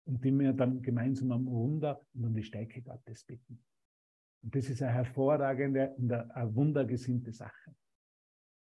und 0.06 0.24
die 0.24 0.30
mir 0.30 0.52
dann 0.52 0.82
gemeinsam 0.82 1.30
um 1.30 1.46
Wunder 1.46 2.00
und 2.14 2.24
um 2.24 2.34
die 2.34 2.42
Stärke 2.42 2.82
Gottes 2.82 3.24
bitten. 3.24 3.62
Und 4.42 4.54
das 4.54 4.68
ist 4.68 4.82
eine 4.82 4.92
hervorragende 4.92 5.94
und 5.98 6.10
eine 6.12 6.54
wundergesinnte 6.54 7.32
Sache. 7.32 7.74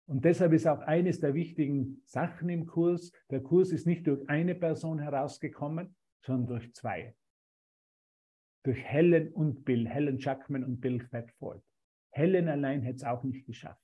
Und 0.08 0.24
deshalb 0.24 0.54
ist 0.54 0.68
auch 0.68 0.80
eines 0.80 1.20
der 1.20 1.34
wichtigen 1.34 2.02
Sachen 2.06 2.50
im 2.50 2.66
Kurs, 2.66 3.12
der 3.30 3.42
Kurs 3.42 3.72
ist 3.72 3.86
nicht 3.86 4.08
durch 4.08 4.28
eine 4.30 4.56
Person 4.56 5.00
herausgekommen, 5.00 5.96
sondern 6.22 6.48
durch 6.48 6.74
zwei. 6.74 7.16
Durch 8.64 8.84
Helen 8.84 9.32
und 9.34 9.66
Bill, 9.66 9.88
Helen 9.88 10.20
Jackman 10.20 10.64
und 10.64 10.80
Bill 10.80 11.00
Thetford. 11.10 11.64
Helen 12.12 12.48
allein 12.48 12.82
hätte 12.82 12.98
es 12.98 13.04
auch 13.04 13.24
nicht 13.24 13.46
geschafft. 13.46 13.82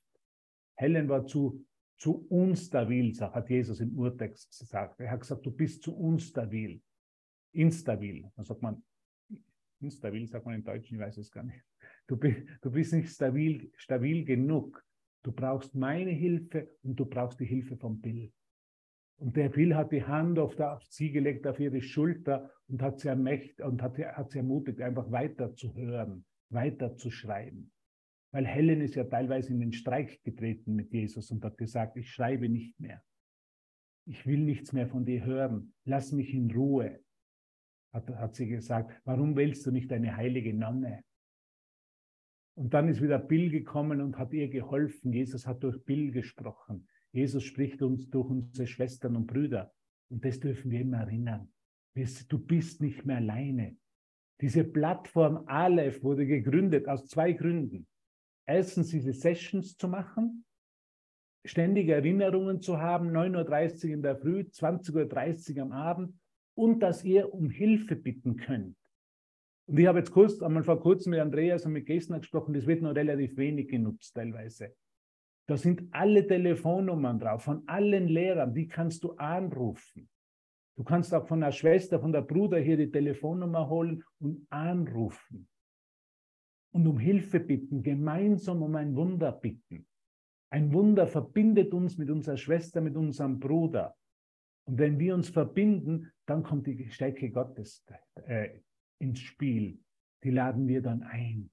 Helen 0.76 1.08
war 1.08 1.26
zu, 1.26 1.64
zu 2.02 2.26
unstabil, 2.30 3.16
hat 3.20 3.48
Jesus 3.48 3.78
im 3.78 3.96
Urtext 3.96 4.58
gesagt. 4.58 4.98
Er 4.98 5.12
hat 5.12 5.20
gesagt, 5.20 5.46
du 5.46 5.52
bist 5.52 5.84
zu 5.84 5.96
unstabil. 5.96 6.82
Instabil. 7.52 8.28
Dann 8.34 8.44
sagt 8.44 8.60
man, 8.60 8.82
instabil 9.78 10.26
sagt 10.26 10.44
man 10.44 10.56
im 10.56 10.64
Deutschen, 10.64 10.96
ich 10.96 11.00
weiß 11.00 11.18
es 11.18 11.30
gar 11.30 11.44
nicht. 11.44 11.64
Du, 12.08 12.16
du 12.16 12.70
bist 12.72 12.92
nicht 12.92 13.08
stabil, 13.08 13.70
stabil 13.76 14.24
genug. 14.24 14.84
Du 15.22 15.30
brauchst 15.30 15.76
meine 15.76 16.10
Hilfe 16.10 16.76
und 16.82 16.96
du 16.96 17.04
brauchst 17.04 17.38
die 17.38 17.46
Hilfe 17.46 17.76
von 17.76 18.00
Bill. 18.00 18.32
Und 19.18 19.36
der 19.36 19.50
Bill 19.50 19.76
hat 19.76 19.92
die 19.92 20.02
Hand 20.02 20.40
auf, 20.40 20.56
der, 20.56 20.72
auf 20.72 20.82
sie 20.82 21.12
gelegt, 21.12 21.46
auf 21.46 21.60
ihre 21.60 21.82
Schulter 21.82 22.50
und 22.66 22.82
hat 22.82 22.98
sie, 22.98 23.06
ermächt, 23.06 23.60
und 23.60 23.80
hat, 23.80 23.96
hat 23.96 24.32
sie 24.32 24.38
ermutigt, 24.38 24.80
einfach 24.80 25.08
weiter 25.12 25.54
zu 25.54 25.72
hören, 25.76 26.24
weiter 26.48 26.96
zu 26.96 27.12
schreiben. 27.12 27.70
Weil 28.32 28.46
Helen 28.46 28.80
ist 28.80 28.94
ja 28.94 29.04
teilweise 29.04 29.52
in 29.52 29.60
den 29.60 29.72
Streik 29.72 30.22
getreten 30.24 30.74
mit 30.74 30.92
Jesus 30.92 31.30
und 31.30 31.44
hat 31.44 31.58
gesagt, 31.58 31.96
ich 31.96 32.10
schreibe 32.10 32.48
nicht 32.48 32.78
mehr. 32.80 33.02
Ich 34.06 34.26
will 34.26 34.40
nichts 34.40 34.72
mehr 34.72 34.88
von 34.88 35.04
dir 35.04 35.24
hören. 35.24 35.74
Lass 35.84 36.12
mich 36.12 36.34
in 36.34 36.50
Ruhe. 36.50 37.00
Hat, 37.92 38.08
hat 38.08 38.34
sie 38.34 38.48
gesagt, 38.48 39.00
warum 39.04 39.36
wählst 39.36 39.66
du 39.66 39.70
nicht 39.70 39.92
eine 39.92 40.16
heilige 40.16 40.54
Nonne? 40.54 41.04
Und 42.54 42.74
dann 42.74 42.88
ist 42.88 43.02
wieder 43.02 43.18
Bill 43.18 43.50
gekommen 43.50 44.00
und 44.00 44.18
hat 44.18 44.32
ihr 44.32 44.48
geholfen. 44.48 45.12
Jesus 45.12 45.46
hat 45.46 45.62
durch 45.62 45.84
Bill 45.84 46.10
gesprochen. 46.10 46.88
Jesus 47.12 47.44
spricht 47.44 47.82
uns 47.82 48.08
durch 48.08 48.28
unsere 48.28 48.66
Schwestern 48.66 49.16
und 49.16 49.26
Brüder. 49.26 49.72
Und 50.08 50.24
das 50.24 50.40
dürfen 50.40 50.70
wir 50.70 50.80
immer 50.80 50.98
erinnern. 50.98 51.52
Du 52.28 52.38
bist 52.38 52.80
nicht 52.80 53.04
mehr 53.04 53.18
alleine. 53.18 53.76
Diese 54.40 54.64
Plattform 54.64 55.44
Aleph 55.46 56.02
wurde 56.02 56.26
gegründet 56.26 56.88
aus 56.88 57.06
zwei 57.06 57.32
Gründen. 57.32 57.86
Erstens 58.46 58.88
diese 58.88 59.12
Sessions 59.12 59.76
zu 59.76 59.88
machen, 59.88 60.44
ständige 61.44 61.94
Erinnerungen 61.94 62.60
zu 62.60 62.78
haben, 62.78 63.10
9.30 63.10 63.86
Uhr 63.86 63.94
in 63.94 64.02
der 64.02 64.16
Früh, 64.16 64.40
20.30 64.40 65.56
Uhr 65.56 65.62
am 65.62 65.72
Abend 65.72 66.18
und 66.54 66.80
dass 66.80 67.04
ihr 67.04 67.32
um 67.32 67.50
Hilfe 67.50 67.96
bitten 67.96 68.36
könnt. 68.36 68.76
Und 69.66 69.78
ich 69.78 69.86
habe 69.86 69.98
jetzt 69.98 70.10
kurz, 70.10 70.42
einmal 70.42 70.64
vor 70.64 70.80
kurzem 70.80 71.10
mit 71.10 71.20
Andreas 71.20 71.64
und 71.64 71.72
mit 71.72 71.86
Gessner 71.86 72.18
gesprochen, 72.18 72.54
das 72.54 72.66
wird 72.66 72.82
noch 72.82 72.94
relativ 72.94 73.36
wenig 73.36 73.68
genutzt 73.68 74.14
teilweise. 74.14 74.74
Da 75.48 75.56
sind 75.56 75.88
alle 75.92 76.26
Telefonnummern 76.26 77.18
drauf, 77.18 77.44
von 77.44 77.66
allen 77.66 78.08
Lehrern, 78.08 78.54
die 78.54 78.68
kannst 78.68 79.04
du 79.04 79.12
anrufen. 79.12 80.08
Du 80.76 80.84
kannst 80.84 81.14
auch 81.14 81.26
von 81.26 81.40
der 81.40 81.52
Schwester, 81.52 82.00
von 82.00 82.12
der 82.12 82.22
Bruder 82.22 82.58
hier 82.58 82.76
die 82.76 82.90
Telefonnummer 82.90 83.68
holen 83.68 84.02
und 84.18 84.46
anrufen. 84.50 85.48
Und 86.72 86.86
um 86.86 86.98
Hilfe 86.98 87.40
bitten, 87.40 87.82
gemeinsam 87.82 88.62
um 88.62 88.74
ein 88.76 88.96
Wunder 88.96 89.32
bitten. 89.32 89.86
Ein 90.50 90.72
Wunder 90.72 91.06
verbindet 91.06 91.72
uns 91.72 91.96
mit 91.98 92.10
unserer 92.10 92.36
Schwester, 92.36 92.80
mit 92.80 92.96
unserem 92.96 93.38
Bruder. 93.38 93.94
Und 94.64 94.78
wenn 94.78 94.98
wir 94.98 95.14
uns 95.14 95.28
verbinden, 95.28 96.12
dann 96.26 96.42
kommt 96.42 96.66
die 96.66 96.90
Stärke 96.90 97.30
Gottes 97.30 97.84
äh, 98.26 98.50
ins 98.98 99.20
Spiel. 99.20 99.78
Die 100.22 100.30
laden 100.30 100.68
wir 100.68 100.82
dann 100.82 101.02
ein. 101.02 101.50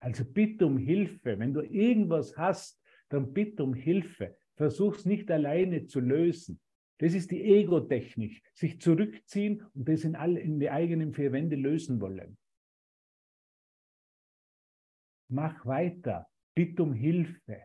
Also 0.00 0.24
bitte 0.24 0.66
um 0.66 0.78
Hilfe. 0.78 1.38
Wenn 1.38 1.52
du 1.52 1.60
irgendwas 1.60 2.36
hast, 2.36 2.80
dann 3.08 3.32
bitte 3.32 3.62
um 3.62 3.74
Hilfe. 3.74 4.36
Versuch 4.56 4.96
es 4.96 5.04
nicht 5.04 5.30
alleine 5.30 5.86
zu 5.86 6.00
lösen. 6.00 6.60
Das 6.98 7.14
ist 7.14 7.30
die 7.30 7.42
Ego-Technik. 7.42 8.42
Sich 8.52 8.80
zurückziehen 8.80 9.62
und 9.74 9.88
das 9.88 10.04
in, 10.04 10.16
alle, 10.16 10.40
in 10.40 10.58
die 10.58 10.70
eigenen 10.70 11.12
vier 11.12 11.32
Wände 11.32 11.56
lösen 11.56 12.00
wollen. 12.00 12.36
Mach 15.30 15.64
weiter. 15.64 16.26
Bitte 16.56 16.82
um 16.82 16.92
Hilfe. 16.92 17.62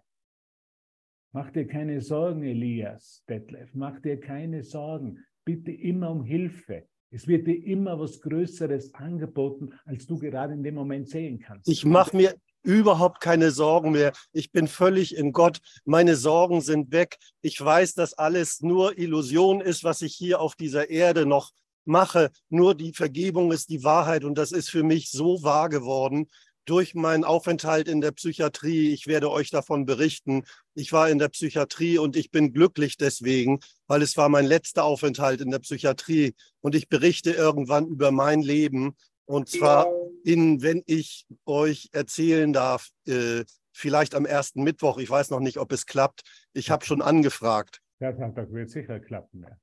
Mach 1.33 1.49
dir 1.51 1.65
keine 1.65 1.99
Sorgen, 1.99 2.43
Elias, 2.43 3.23
Detlef. 3.27 3.73
Mach 3.73 3.99
dir 3.99 4.19
keine 4.19 4.63
Sorgen. 4.63 5.25
Bitte 5.43 5.71
immer 5.71 6.11
um 6.11 6.23
Hilfe. 6.23 6.87
Es 7.09 7.27
wird 7.27 7.47
dir 7.47 7.65
immer 7.65 7.99
was 7.99 8.21
Größeres 8.21 8.93
angeboten, 8.93 9.73
als 9.85 10.05
du 10.05 10.17
gerade 10.19 10.53
in 10.53 10.63
dem 10.63 10.75
Moment 10.75 11.09
sehen 11.09 11.39
kannst. 11.39 11.67
Ich 11.67 11.85
mache 11.85 12.15
mir 12.15 12.35
überhaupt 12.61 13.19
keine 13.19 13.49
Sorgen 13.49 13.91
mehr. 13.91 14.13
Ich 14.31 14.51
bin 14.51 14.67
völlig 14.67 15.17
in 15.17 15.31
Gott. 15.31 15.59
Meine 15.85 16.15
Sorgen 16.15 16.61
sind 16.61 16.91
weg. 16.91 17.17
Ich 17.41 17.59
weiß, 17.59 17.95
dass 17.95 18.13
alles 18.13 18.61
nur 18.61 18.97
Illusion 18.97 19.59
ist, 19.59 19.83
was 19.83 20.03
ich 20.03 20.13
hier 20.13 20.39
auf 20.39 20.55
dieser 20.55 20.89
Erde 20.89 21.25
noch 21.25 21.51
mache. 21.83 22.31
Nur 22.49 22.75
die 22.75 22.93
Vergebung 22.93 23.51
ist 23.51 23.69
die 23.69 23.83
Wahrheit 23.83 24.23
und 24.23 24.37
das 24.37 24.51
ist 24.51 24.69
für 24.69 24.83
mich 24.83 25.09
so 25.09 25.41
wahr 25.41 25.69
geworden 25.69 26.27
durch 26.65 26.95
meinen 26.95 27.23
Aufenthalt 27.23 27.87
in 27.87 28.01
der 28.01 28.11
Psychiatrie. 28.11 28.91
Ich 28.93 29.07
werde 29.07 29.31
euch 29.31 29.49
davon 29.49 29.85
berichten. 29.85 30.43
Ich 30.73 30.91
war 30.91 31.09
in 31.09 31.19
der 31.19 31.29
Psychiatrie 31.29 31.97
und 31.97 32.15
ich 32.15 32.31
bin 32.31 32.53
glücklich 32.53 32.97
deswegen, 32.97 33.59
weil 33.87 34.01
es 34.01 34.17
war 34.17 34.29
mein 34.29 34.45
letzter 34.45 34.83
Aufenthalt 34.83 35.41
in 35.41 35.51
der 35.51 35.59
Psychiatrie. 35.59 36.35
Und 36.61 36.75
ich 36.75 36.89
berichte 36.89 37.31
irgendwann 37.31 37.87
über 37.87 38.11
mein 38.11 38.41
Leben. 38.41 38.95
Und 39.25 39.49
zwar 39.49 39.87
in, 40.23 40.61
wenn 40.61 40.83
ich 40.85 41.25
euch 41.45 41.89
erzählen 41.91 42.51
darf, 42.51 42.89
äh, 43.07 43.43
vielleicht 43.71 44.15
am 44.15 44.25
ersten 44.25 44.63
Mittwoch. 44.63 44.97
Ich 44.97 45.09
weiß 45.09 45.29
noch 45.29 45.39
nicht, 45.39 45.57
ob 45.57 45.71
es 45.71 45.85
klappt. 45.85 46.23
Ich 46.53 46.71
habe 46.71 46.85
schon 46.85 47.01
angefragt. 47.01 47.81
Das 47.99 48.17
wird 48.17 48.69
sicher 48.69 48.99
klappen. 48.99 49.43
Ja. 49.43 49.57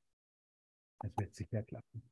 Das 1.00 1.10
wird 1.18 1.34
sicher 1.34 1.62
klappen. 1.62 2.02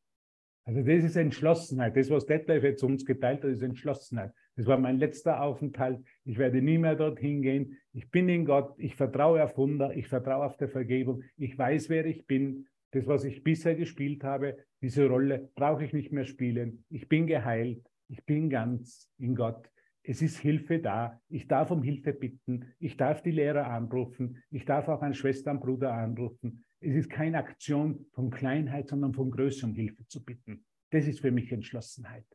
Also 0.64 0.82
das 0.82 1.04
ist 1.04 1.16
Entschlossenheit. 1.16 1.96
Das, 1.96 2.10
was 2.10 2.26
Detlef 2.26 2.62
jetzt 2.62 2.82
uns 2.82 3.04
geteilt 3.04 3.42
hat, 3.42 3.50
ist 3.50 3.62
Entschlossenheit. 3.62 4.32
Das 4.56 4.66
war 4.66 4.78
mein 4.78 4.98
letzter 4.98 5.42
Aufenthalt. 5.42 6.04
Ich 6.24 6.38
werde 6.38 6.60
nie 6.60 6.78
mehr 6.78 6.96
dorthin 6.96 7.42
gehen. 7.42 7.78
Ich 7.92 8.10
bin 8.10 8.28
in 8.28 8.44
Gott. 8.44 8.74
Ich 8.78 8.94
vertraue 8.94 9.42
auf 9.42 9.56
Wunder. 9.56 9.96
Ich 9.96 10.08
vertraue 10.08 10.44
auf 10.44 10.56
der 10.56 10.68
Vergebung. 10.68 11.22
Ich 11.36 11.56
weiß, 11.56 11.88
wer 11.88 12.04
ich 12.06 12.26
bin. 12.26 12.66
Das, 12.92 13.06
was 13.06 13.24
ich 13.24 13.44
bisher 13.44 13.76
gespielt 13.76 14.24
habe, 14.24 14.56
diese 14.82 15.06
Rolle 15.06 15.50
brauche 15.54 15.84
ich 15.84 15.92
nicht 15.92 16.12
mehr 16.12 16.24
spielen. 16.24 16.84
Ich 16.90 17.08
bin 17.08 17.26
geheilt. 17.26 17.86
Ich 18.08 18.24
bin 18.24 18.50
ganz 18.50 19.08
in 19.18 19.36
Gott. 19.36 19.70
Es 20.02 20.22
ist 20.22 20.38
Hilfe 20.38 20.78
da. 20.80 21.20
Ich 21.28 21.46
darf 21.46 21.70
um 21.70 21.82
Hilfe 21.82 22.12
bitten. 22.12 22.72
Ich 22.78 22.96
darf 22.96 23.22
die 23.22 23.30
Lehrer 23.30 23.68
anrufen. 23.68 24.42
Ich 24.50 24.64
darf 24.64 24.88
auch 24.88 25.02
einen 25.02 25.14
Schwestern, 25.14 25.60
Bruder 25.60 25.92
anrufen. 25.92 26.64
Es 26.80 26.94
ist 26.94 27.10
keine 27.10 27.38
Aktion 27.38 28.06
von 28.12 28.30
Kleinheit, 28.30 28.88
sondern 28.88 29.12
von 29.14 29.30
Größe 29.30 29.66
um 29.66 29.74
Hilfe 29.74 30.06
zu 30.06 30.24
bitten. 30.24 30.64
Das 30.90 31.06
ist 31.06 31.20
für 31.20 31.30
mich 31.30 31.52
Entschlossenheit. 31.52 32.26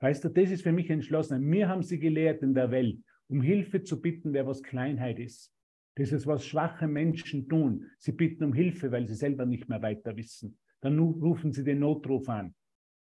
Weißt 0.00 0.24
du, 0.24 0.28
das 0.28 0.50
ist 0.50 0.62
für 0.62 0.72
mich 0.72 0.90
Entschlossenheit. 0.90 1.42
Mir 1.42 1.68
haben 1.68 1.82
sie 1.82 1.98
gelehrt 1.98 2.42
in 2.42 2.54
der 2.54 2.70
Welt, 2.70 2.98
um 3.28 3.40
Hilfe 3.40 3.82
zu 3.82 4.00
bitten, 4.00 4.32
wer 4.32 4.46
was 4.46 4.62
Kleinheit 4.62 5.18
ist. 5.18 5.50
Das 5.96 6.10
ist, 6.10 6.26
was 6.26 6.44
schwache 6.44 6.88
Menschen 6.88 7.48
tun. 7.48 7.86
Sie 7.98 8.12
bitten 8.12 8.44
um 8.44 8.52
Hilfe, 8.52 8.90
weil 8.90 9.06
sie 9.06 9.14
selber 9.14 9.46
nicht 9.46 9.68
mehr 9.68 9.80
weiter 9.80 10.16
wissen. 10.16 10.58
Dann 10.80 10.98
rufen 10.98 11.52
sie 11.52 11.64
den 11.64 11.78
Notruf 11.78 12.28
an, 12.28 12.54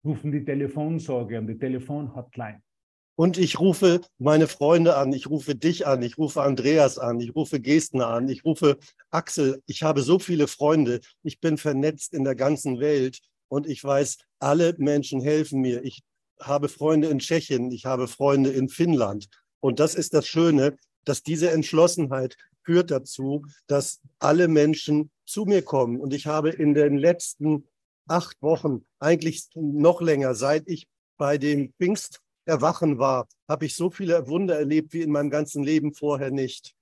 rufen 0.04 0.32
die 0.32 0.44
Telefonsorge 0.44 1.38
an, 1.38 1.46
die 1.46 1.58
Telefonhotline. 1.58 2.62
Und 3.14 3.36
ich 3.36 3.58
rufe 3.58 4.00
meine 4.18 4.46
Freunde 4.46 4.96
an, 4.96 5.12
ich 5.12 5.28
rufe 5.28 5.56
dich 5.56 5.86
an, 5.86 6.02
ich 6.02 6.18
rufe 6.18 6.40
Andreas 6.40 6.98
an, 6.98 7.20
ich 7.20 7.34
rufe 7.34 7.60
Gestner 7.60 8.06
an, 8.06 8.28
ich 8.28 8.44
rufe 8.44 8.78
Axel. 9.10 9.60
Ich 9.66 9.82
habe 9.82 10.02
so 10.02 10.18
viele 10.18 10.46
Freunde, 10.46 11.00
ich 11.24 11.40
bin 11.40 11.58
vernetzt 11.58 12.14
in 12.14 12.22
der 12.24 12.36
ganzen 12.36 12.78
Welt 12.78 13.18
und 13.48 13.66
ich 13.66 13.82
weiß, 13.82 14.18
alle 14.38 14.74
Menschen 14.78 15.20
helfen 15.20 15.60
mir. 15.60 15.84
Ich 15.84 16.04
habe 16.40 16.68
Freunde 16.68 17.08
in 17.08 17.18
Tschechien, 17.18 17.70
ich 17.70 17.84
habe 17.84 18.08
Freunde 18.08 18.50
in 18.50 18.68
Finnland. 18.68 19.28
Und 19.60 19.80
das 19.80 19.94
ist 19.94 20.14
das 20.14 20.26
Schöne, 20.26 20.76
dass 21.04 21.22
diese 21.22 21.50
Entschlossenheit 21.50 22.36
führt 22.64 22.90
dazu, 22.90 23.44
dass 23.66 24.00
alle 24.18 24.48
Menschen 24.48 25.10
zu 25.24 25.44
mir 25.44 25.62
kommen. 25.62 26.00
Und 26.00 26.12
ich 26.12 26.26
habe 26.26 26.50
in 26.50 26.74
den 26.74 26.98
letzten 26.98 27.66
acht 28.06 28.40
Wochen, 28.42 28.84
eigentlich 28.98 29.48
noch 29.54 30.00
länger, 30.00 30.34
seit 30.34 30.68
ich 30.68 30.88
bei 31.16 31.38
dem 31.38 31.72
Pfingst 31.74 32.20
Erwachen 32.44 32.98
war, 32.98 33.28
habe 33.46 33.66
ich 33.66 33.74
so 33.74 33.90
viele 33.90 34.26
Wunder 34.26 34.58
erlebt 34.58 34.94
wie 34.94 35.02
in 35.02 35.10
meinem 35.12 35.28
ganzen 35.28 35.62
Leben 35.62 35.92
vorher 35.92 36.30
nicht. 36.30 36.74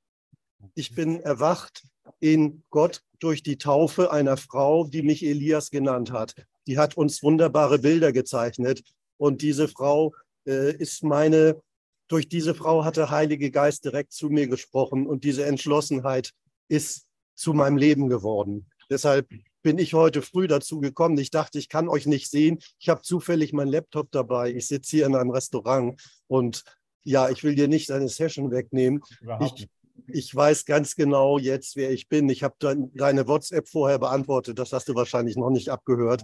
Ich 0.75 0.95
bin 0.95 1.21
erwacht 1.21 1.83
in 2.21 2.63
Gott 2.71 3.03
durch 3.19 3.43
die 3.43 3.59
Taufe 3.59 4.13
einer 4.13 4.37
Frau, 4.37 4.87
die 4.87 5.03
mich 5.03 5.25
Elias 5.25 5.71
genannt 5.71 6.13
hat. 6.13 6.35
Die 6.67 6.79
hat 6.79 6.97
uns 6.97 7.23
wunderbare 7.23 7.79
Bilder 7.79 8.13
gezeichnet. 8.13 8.83
Und 9.19 9.43
diese 9.43 9.69
Frau 9.69 10.15
äh, 10.47 10.75
ist 10.77 11.03
meine, 11.05 11.61
durch 12.09 12.29
diese 12.29 12.55
Frau 12.55 12.85
hat 12.85 12.97
der 12.97 13.11
Heilige 13.11 13.51
Geist 13.51 13.85
direkt 13.85 14.13
zu 14.13 14.29
mir 14.29 14.47
gesprochen 14.47 15.07
und 15.07 15.25
diese 15.25 15.45
Entschlossenheit 15.45 16.33
ist 16.69 17.07
zu 17.35 17.53
meinem 17.53 17.77
Leben 17.77 18.09
geworden. 18.09 18.67
Deshalb 18.89 19.29
bin 19.63 19.79
ich 19.79 19.95
heute 19.95 20.23
früh 20.23 20.47
dazu 20.47 20.81
gekommen. 20.81 21.19
Ich 21.19 21.31
dachte, 21.31 21.59
ich 21.59 21.69
kann 21.69 21.89
euch 21.89 22.07
nicht 22.07 22.31
sehen. 22.31 22.59
Ich 22.79 22.89
habe 22.89 23.03
zufällig 23.03 23.53
meinen 23.53 23.73
Laptop 23.73 24.11
dabei. 24.13 24.53
Ich 24.53 24.69
sitze 24.69 24.97
hier 24.97 25.07
in 25.07 25.17
einem 25.17 25.31
Restaurant 25.31 26.01
und 26.29 26.63
ja, 27.03 27.29
ich 27.29 27.43
will 27.43 27.57
dir 27.57 27.69
nicht 27.69 27.91
deine 27.91 28.09
Session 28.09 28.51
wegnehmen. 28.51 29.03
Ich, 29.41 29.69
ich 30.07 30.35
weiß 30.35 30.67
ganz 30.67 30.95
genau 30.95 31.39
jetzt, 31.39 31.77
wer 31.77 31.91
ich 31.91 32.09
bin. 32.09 32.29
Ich 32.29 32.43
habe 32.45 32.55
deine 32.95 33.27
WhatsApp 33.27 33.69
vorher 33.69 33.99
beantwortet. 33.99 34.59
Das 34.59 34.73
hast 34.73 34.89
du 34.89 34.95
wahrscheinlich 34.95 35.37
noch 35.37 35.51
nicht 35.51 35.69
abgehört. 35.69 36.23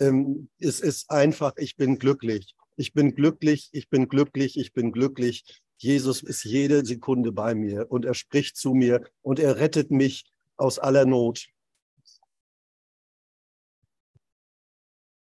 Ähm, 0.00 0.48
es 0.58 0.80
ist 0.80 1.10
einfach, 1.10 1.56
ich 1.58 1.76
bin 1.76 1.98
glücklich. 1.98 2.56
Ich 2.76 2.94
bin 2.94 3.14
glücklich, 3.14 3.68
ich 3.72 3.90
bin 3.90 4.08
glücklich, 4.08 4.58
ich 4.58 4.72
bin 4.72 4.90
glücklich. 4.90 5.44
Jesus 5.76 6.22
ist 6.22 6.44
jede 6.44 6.84
Sekunde 6.84 7.32
bei 7.32 7.54
mir 7.54 7.90
und 7.90 8.04
er 8.04 8.14
spricht 8.14 8.56
zu 8.56 8.72
mir 8.72 9.06
und 9.22 9.38
er 9.38 9.58
rettet 9.58 9.90
mich 9.90 10.24
aus 10.56 10.78
aller 10.78 11.04
Not. 11.04 11.46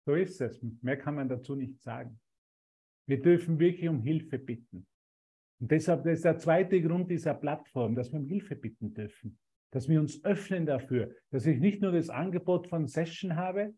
So 0.07 0.15
ist 0.15 0.41
es. 0.41 0.61
Mehr 0.81 0.97
kann 0.97 1.17
man 1.17 1.29
dazu 1.29 1.55
nicht 1.55 1.83
sagen. 1.83 2.21
Wir 3.07 3.21
dürfen 3.21 3.59
wirklich 3.59 3.89
um 3.89 4.01
Hilfe 4.01 4.39
bitten. 4.39 4.87
Und 5.61 5.71
deshalb 5.71 6.07
ist 6.07 6.25
der 6.25 6.39
zweite 6.39 6.81
Grund 6.81 7.11
dieser 7.11 7.35
Plattform, 7.35 7.95
dass 7.95 8.13
wir 8.13 8.21
um 8.21 8.27
Hilfe 8.27 8.55
bitten 8.55 8.95
dürfen. 8.95 9.39
Dass 9.71 9.89
wir 9.89 10.01
uns 10.01 10.25
öffnen 10.25 10.65
dafür, 10.65 11.15
dass 11.31 11.45
ich 11.45 11.59
nicht 11.59 11.83
nur 11.83 11.93
das 11.93 12.09
Angebot 12.09 12.69
von 12.69 12.87
Session 12.87 13.37
habe, 13.37 13.75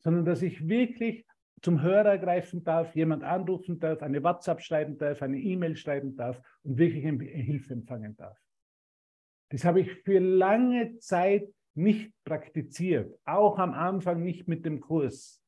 sondern 0.00 0.24
dass 0.24 0.42
ich 0.42 0.68
wirklich 0.68 1.24
zum 1.62 1.82
Hörer 1.82 2.18
greifen 2.18 2.64
darf, 2.64 2.94
jemand 2.96 3.22
anrufen 3.22 3.78
darf, 3.78 4.02
eine 4.02 4.22
WhatsApp 4.22 4.62
schreiben 4.62 4.96
darf, 4.96 5.22
eine 5.22 5.38
E-Mail 5.38 5.76
schreiben 5.76 6.16
darf 6.16 6.40
und 6.62 6.78
wirklich 6.78 7.04
Hilfe 7.04 7.74
empfangen 7.74 8.16
darf. 8.16 8.38
Das 9.50 9.64
habe 9.64 9.80
ich 9.80 9.92
für 10.02 10.20
lange 10.20 10.98
Zeit 10.98 11.48
nicht 11.74 12.12
praktiziert, 12.24 13.18
auch 13.24 13.58
am 13.58 13.72
Anfang 13.72 14.22
nicht 14.22 14.48
mit 14.48 14.64
dem 14.64 14.80
Kurs. 14.80 15.42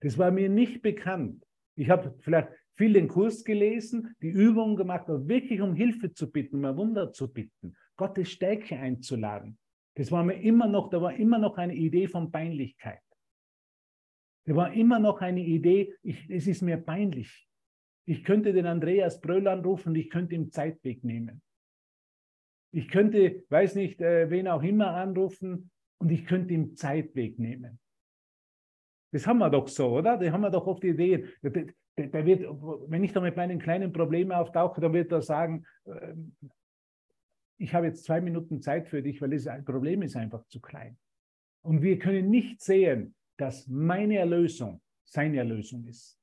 Das 0.00 0.18
war 0.18 0.30
mir 0.30 0.48
nicht 0.48 0.82
bekannt. 0.82 1.46
Ich 1.76 1.88
habe 1.88 2.14
vielleicht 2.20 2.48
viel 2.74 2.94
den 2.94 3.08
Kurs 3.08 3.44
gelesen, 3.44 4.14
die 4.22 4.30
Übungen 4.30 4.76
gemacht, 4.76 5.08
aber 5.08 5.28
wirklich 5.28 5.60
um 5.60 5.74
Hilfe 5.74 6.12
zu 6.12 6.30
bitten, 6.30 6.56
um 6.56 6.64
ein 6.64 6.76
Wunder 6.76 7.12
zu 7.12 7.32
bitten, 7.32 7.76
Gottes 7.96 8.30
Stärke 8.30 8.76
einzuladen. 8.76 9.58
Das 9.94 10.10
war 10.10 10.24
mir 10.24 10.40
immer 10.40 10.66
noch, 10.66 10.90
da 10.90 11.00
war 11.00 11.14
immer 11.14 11.38
noch 11.38 11.58
eine 11.58 11.74
Idee 11.74 12.08
von 12.08 12.32
Peinlichkeit. 12.32 13.02
Da 14.44 14.56
war 14.56 14.72
immer 14.72 14.98
noch 14.98 15.20
eine 15.20 15.40
Idee, 15.40 15.94
ich, 16.02 16.28
es 16.28 16.46
ist 16.46 16.62
mir 16.62 16.76
peinlich. 16.76 17.48
Ich 18.04 18.24
könnte 18.24 18.52
den 18.52 18.66
Andreas 18.66 19.20
Bröll 19.20 19.46
anrufen 19.46 19.90
und 19.90 19.94
ich 19.94 20.10
könnte 20.10 20.34
ihm 20.34 20.50
Zeitweg 20.50 21.04
nehmen. 21.04 21.40
Ich 22.72 22.88
könnte, 22.88 23.44
weiß 23.48 23.76
nicht, 23.76 24.00
äh, 24.00 24.30
wen 24.30 24.48
auch 24.48 24.62
immer 24.62 24.94
anrufen 24.94 25.70
und 25.98 26.10
ich 26.10 26.26
könnte 26.26 26.54
ihm 26.54 26.74
Zeitweg 26.74 27.38
nehmen. 27.38 27.78
Das 29.12 29.26
haben 29.26 29.38
wir 29.38 29.50
doch 29.50 29.68
so, 29.68 29.90
oder? 29.98 30.16
Da 30.16 30.32
haben 30.32 30.40
wir 30.40 30.50
doch 30.50 30.66
oft 30.66 30.82
Ideen. 30.82 31.28
Der, 31.42 31.50
der, 31.50 32.06
der 32.08 32.26
wird, 32.26 32.40
wenn 32.88 33.04
ich 33.04 33.12
da 33.12 33.20
mit 33.20 33.36
meinen 33.36 33.58
kleinen 33.58 33.92
Problemen 33.92 34.32
auftauche, 34.32 34.80
dann 34.80 34.94
wird 34.94 35.12
er 35.12 35.22
sagen, 35.22 35.64
äh, 35.84 36.14
ich 37.58 37.74
habe 37.74 37.86
jetzt 37.86 38.04
zwei 38.04 38.20
Minuten 38.20 38.60
Zeit 38.60 38.88
für 38.88 39.02
dich, 39.02 39.22
weil 39.22 39.30
das 39.30 39.46
Problem 39.64 40.02
ist 40.02 40.16
einfach 40.16 40.44
zu 40.48 40.60
klein. 40.60 40.98
Und 41.62 41.82
wir 41.82 41.98
können 41.98 42.28
nicht 42.28 42.60
sehen, 42.60 43.14
dass 43.36 43.66
meine 43.68 44.18
Erlösung 44.18 44.80
seine 45.04 45.38
Erlösung 45.38 45.86
ist. 45.86 46.18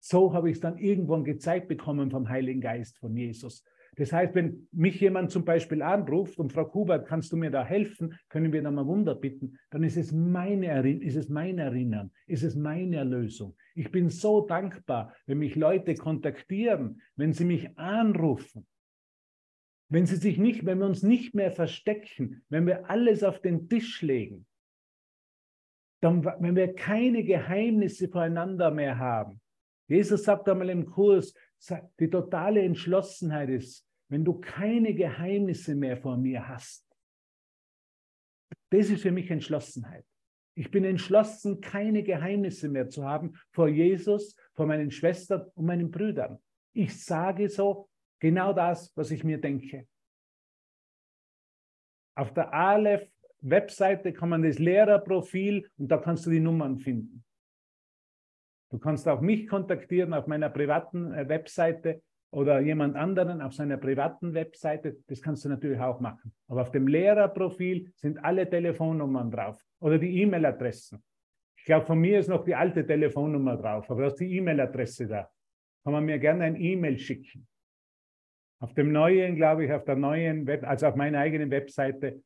So 0.00 0.32
habe 0.34 0.50
ich 0.50 0.56
es 0.56 0.60
dann 0.60 0.78
irgendwann 0.78 1.24
gezeigt 1.24 1.68
bekommen 1.68 2.10
vom 2.10 2.28
Heiligen 2.28 2.60
Geist 2.60 2.98
von 2.98 3.16
Jesus. 3.16 3.64
Das 3.96 4.12
heißt, 4.12 4.34
wenn 4.34 4.68
mich 4.72 5.00
jemand 5.00 5.30
zum 5.30 5.44
Beispiel 5.44 5.80
anruft 5.80 6.38
und 6.38 6.52
Frau 6.52 6.64
Kubert, 6.64 7.06
kannst 7.06 7.32
du 7.32 7.36
mir 7.36 7.50
da 7.50 7.64
helfen? 7.64 8.18
Können 8.28 8.52
wir 8.52 8.62
da 8.62 8.70
mal 8.70 8.86
Wunder 8.86 9.14
bitten? 9.14 9.58
Dann 9.70 9.84
ist 9.84 9.96
es 9.96 10.12
meine, 10.12 10.88
ist 11.00 11.16
es 11.16 11.28
mein 11.28 11.58
Erinnern, 11.58 12.10
ist 12.26 12.42
es 12.42 12.56
meine 12.56 12.96
Erlösung. 12.96 13.56
Ich 13.74 13.90
bin 13.92 14.10
so 14.10 14.46
dankbar, 14.46 15.14
wenn 15.26 15.38
mich 15.38 15.54
Leute 15.54 15.94
kontaktieren, 15.94 17.00
wenn 17.16 17.32
sie 17.32 17.44
mich 17.44 17.78
anrufen, 17.78 18.66
wenn 19.88 20.06
sie 20.06 20.16
sich 20.16 20.38
nicht, 20.38 20.66
wenn 20.66 20.78
wir 20.78 20.86
uns 20.86 21.02
nicht 21.02 21.34
mehr 21.34 21.52
verstecken, 21.52 22.42
wenn 22.48 22.66
wir 22.66 22.90
alles 22.90 23.22
auf 23.22 23.40
den 23.40 23.68
Tisch 23.68 24.02
legen, 24.02 24.44
dann, 26.04 26.22
wenn 26.22 26.54
wir 26.54 26.74
keine 26.74 27.24
Geheimnisse 27.24 28.08
voreinander 28.08 28.70
mehr 28.70 28.98
haben. 28.98 29.40
Jesus 29.88 30.24
sagt 30.24 30.48
einmal 30.50 30.68
im 30.68 30.84
Kurs, 30.84 31.34
die 31.98 32.10
totale 32.10 32.62
Entschlossenheit 32.62 33.48
ist, 33.48 33.88
wenn 34.10 34.22
du 34.22 34.34
keine 34.34 34.94
Geheimnisse 34.94 35.74
mehr 35.74 35.96
vor 35.96 36.18
mir 36.18 36.46
hast. 36.46 36.86
Das 38.70 38.90
ist 38.90 39.00
für 39.00 39.12
mich 39.12 39.30
Entschlossenheit. 39.30 40.04
Ich 40.56 40.70
bin 40.70 40.84
entschlossen, 40.84 41.60
keine 41.60 42.02
Geheimnisse 42.02 42.68
mehr 42.68 42.88
zu 42.88 43.04
haben 43.04 43.34
vor 43.50 43.68
Jesus, 43.68 44.36
vor 44.52 44.66
meinen 44.66 44.90
Schwestern 44.90 45.50
und 45.54 45.64
meinen 45.64 45.90
Brüdern. 45.90 46.38
Ich 46.74 47.02
sage 47.02 47.48
so 47.48 47.88
genau 48.20 48.52
das, 48.52 48.92
was 48.94 49.10
ich 49.10 49.24
mir 49.24 49.40
denke. 49.40 49.88
Auf 52.14 52.32
der 52.34 52.52
Aleph 52.52 53.10
Webseite 53.44 54.12
kann 54.12 54.30
man 54.30 54.42
das 54.42 54.58
Lehrerprofil 54.58 55.68
und 55.76 55.88
da 55.88 55.98
kannst 55.98 56.26
du 56.26 56.30
die 56.30 56.40
Nummern 56.40 56.78
finden. 56.78 57.24
Du 58.70 58.78
kannst 58.78 59.06
auch 59.06 59.20
mich 59.20 59.46
kontaktieren 59.46 60.14
auf 60.14 60.26
meiner 60.26 60.48
privaten 60.48 61.12
äh, 61.12 61.28
Webseite 61.28 62.02
oder 62.32 62.58
jemand 62.60 62.96
anderen 62.96 63.40
auf 63.40 63.54
seiner 63.54 63.76
privaten 63.76 64.34
Webseite. 64.34 64.96
Das 65.06 65.20
kannst 65.20 65.44
du 65.44 65.48
natürlich 65.48 65.78
auch 65.78 66.00
machen. 66.00 66.34
Aber 66.48 66.62
auf 66.62 66.72
dem 66.72 66.88
Lehrerprofil 66.88 67.92
sind 67.94 68.18
alle 68.24 68.48
Telefonnummern 68.48 69.30
drauf 69.30 69.62
oder 69.78 69.98
die 69.98 70.20
E-Mail-Adressen. 70.22 71.04
Ich 71.56 71.64
glaube, 71.64 71.86
von 71.86 72.00
mir 72.00 72.18
ist 72.18 72.28
noch 72.28 72.44
die 72.44 72.54
alte 72.54 72.84
Telefonnummer 72.84 73.56
drauf, 73.56 73.88
aber 73.90 74.02
da 74.02 74.06
ist 74.08 74.16
die 74.16 74.36
E-Mail-Adresse 74.36 75.06
da. 75.06 75.30
Kann 75.84 75.92
man 75.92 76.04
mir 76.04 76.18
gerne 76.18 76.44
ein 76.44 76.56
E-Mail 76.56 76.98
schicken. 76.98 77.46
Auf 78.58 78.74
dem 78.74 78.90
neuen, 78.90 79.36
glaube 79.36 79.66
ich, 79.66 79.72
auf 79.72 79.84
der 79.84 79.96
neuen 79.96 80.46
Web, 80.46 80.64
also 80.64 80.86
auf 80.86 80.96
meiner 80.96 81.18
eigenen 81.20 81.50
Webseite, 81.50 82.22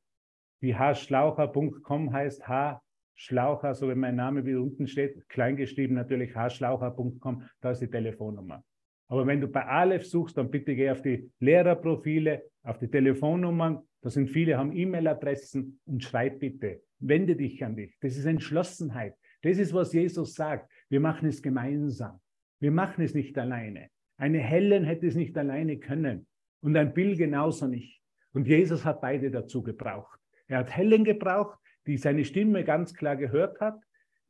die 0.62 0.74
hschlaucher.com 0.76 2.12
heißt 2.12 2.48
H 2.48 2.80
Schlaucher, 3.20 3.74
so 3.74 3.88
wie 3.88 3.96
mein 3.96 4.14
Name 4.14 4.46
wie 4.46 4.54
unten 4.54 4.86
steht, 4.86 5.28
kleingeschrieben 5.28 5.96
natürlich 5.96 6.36
hschlaucher.com, 6.36 7.42
da 7.60 7.72
ist 7.72 7.82
die 7.82 7.90
Telefonnummer. 7.90 8.62
Aber 9.08 9.26
wenn 9.26 9.40
du 9.40 9.48
bei 9.48 9.64
Aleph 9.64 10.06
suchst, 10.06 10.36
dann 10.36 10.50
bitte 10.50 10.76
geh 10.76 10.90
auf 10.90 11.02
die 11.02 11.28
Lehrerprofile, 11.40 12.44
auf 12.62 12.78
die 12.78 12.88
Telefonnummern. 12.88 13.80
Da 14.02 14.10
sind 14.10 14.28
viele, 14.28 14.56
haben 14.56 14.76
E-Mail-Adressen 14.76 15.80
und 15.86 16.04
schreib 16.04 16.38
bitte. 16.38 16.82
Wende 17.00 17.34
dich 17.34 17.64
an 17.64 17.74
dich. 17.74 17.96
Das 18.00 18.16
ist 18.16 18.26
Entschlossenheit. 18.26 19.14
Das 19.42 19.58
ist, 19.58 19.74
was 19.74 19.92
Jesus 19.92 20.34
sagt. 20.34 20.70
Wir 20.88 21.00
machen 21.00 21.28
es 21.28 21.42
gemeinsam. 21.42 22.20
Wir 22.60 22.70
machen 22.70 23.02
es 23.02 23.14
nicht 23.14 23.36
alleine. 23.38 23.88
Eine 24.16 24.38
Helen 24.38 24.84
hätte 24.84 25.06
es 25.06 25.14
nicht 25.14 25.36
alleine 25.38 25.78
können 25.78 26.26
und 26.60 26.76
ein 26.76 26.92
Bill 26.92 27.16
genauso 27.16 27.66
nicht. 27.66 28.00
Und 28.32 28.46
Jesus 28.46 28.84
hat 28.84 29.00
beide 29.00 29.30
dazu 29.30 29.62
gebraucht. 29.62 30.20
Er 30.48 30.58
hat 30.58 30.76
Helen 30.76 31.04
gebraucht, 31.04 31.58
die 31.86 31.96
seine 31.96 32.24
Stimme 32.24 32.64
ganz 32.64 32.94
klar 32.94 33.16
gehört 33.16 33.60
hat, 33.60 33.80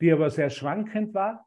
die 0.00 0.12
aber 0.12 0.30
sehr 0.30 0.50
schwankend 0.50 1.14
war, 1.14 1.46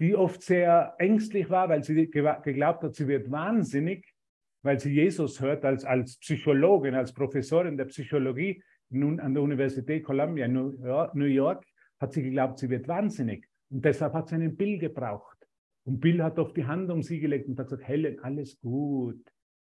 die 0.00 0.16
oft 0.16 0.42
sehr 0.42 0.94
ängstlich 0.98 1.50
war, 1.50 1.68
weil 1.68 1.84
sie 1.84 2.10
geglaubt 2.10 2.82
hat, 2.82 2.94
sie 2.94 3.06
wird 3.06 3.30
wahnsinnig, 3.30 4.14
weil 4.62 4.80
sie 4.80 4.92
Jesus 4.92 5.40
hört 5.40 5.64
als, 5.64 5.84
als 5.84 6.18
Psychologin, 6.18 6.94
als 6.94 7.12
Professorin 7.12 7.76
der 7.76 7.84
Psychologie 7.86 8.62
nun 8.88 9.20
an 9.20 9.34
der 9.34 9.42
Universität 9.42 10.04
Columbia 10.04 10.46
in 10.46 10.54
New 10.54 11.24
York, 11.24 11.64
hat 12.00 12.12
sie 12.12 12.22
geglaubt, 12.22 12.58
sie 12.58 12.70
wird 12.70 12.88
wahnsinnig. 12.88 13.46
Und 13.70 13.84
deshalb 13.84 14.14
hat 14.14 14.28
sie 14.28 14.36
einen 14.36 14.56
Bill 14.56 14.78
gebraucht. 14.78 15.36
Und 15.84 16.00
Bill 16.00 16.22
hat 16.22 16.38
auf 16.38 16.52
die 16.52 16.66
Hand 16.66 16.90
um 16.90 17.02
sie 17.02 17.20
gelegt 17.20 17.48
und 17.48 17.58
hat 17.58 17.68
gesagt, 17.68 17.86
Helen, 17.86 18.18
alles 18.20 18.58
gut, 18.60 19.22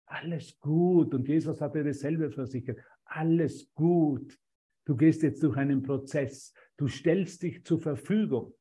alles 0.10 0.60
gut. 0.60 1.13
Und 1.13 1.28
Jesus 1.28 1.62
hatte 1.62 1.84
dasselbe 1.84 2.32
versichert, 2.32 2.80
alles 3.06 3.72
gut. 3.74 4.38
Du 4.86 4.95
gehst 4.95 5.24
jetzt 5.24 5.43
durch 5.43 5.58
einen 5.58 5.84
Prozess. 5.84 6.54
Du 6.78 6.88
stellst 6.88 7.43
dich 7.43 7.63
zur 7.63 7.80
Verfügung. 7.80 8.54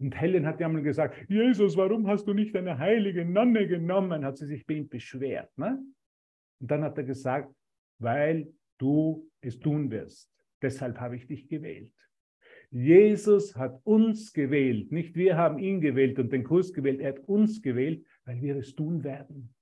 Und 0.00 0.14
Helen 0.14 0.46
hat 0.46 0.60
ja 0.60 0.68
mal 0.68 0.82
gesagt, 0.82 1.28
Jesus, 1.28 1.76
warum 1.76 2.06
hast 2.06 2.26
du 2.26 2.34
nicht 2.34 2.54
eine 2.54 2.78
heilige 2.78 3.24
Nonne 3.24 3.66
genommen? 3.66 4.24
Hat 4.24 4.38
sie 4.38 4.46
sich 4.46 4.64
bei 4.66 4.74
ihm 4.74 4.88
beschwert. 4.88 5.56
Ne? 5.56 5.82
Und 6.60 6.70
dann 6.70 6.82
hat 6.82 6.98
er 6.98 7.04
gesagt, 7.04 7.52
weil 7.98 8.52
du 8.78 9.28
es 9.40 9.58
tun 9.58 9.90
wirst. 9.90 10.32
Deshalb 10.62 10.98
habe 11.00 11.16
ich 11.16 11.26
dich 11.26 11.48
gewählt. 11.48 11.92
Jesus 12.70 13.56
hat 13.56 13.80
uns 13.84 14.32
gewählt, 14.32 14.92
nicht 14.92 15.16
wir 15.16 15.36
haben 15.36 15.58
ihn 15.58 15.80
gewählt 15.80 16.18
und 16.18 16.30
den 16.32 16.44
Kurs 16.44 16.72
gewählt, 16.74 17.00
er 17.00 17.14
hat 17.14 17.20
uns 17.20 17.62
gewählt, 17.62 18.04
weil 18.26 18.42
wir 18.42 18.56
es 18.56 18.74
tun 18.74 19.04
werden. 19.04 19.54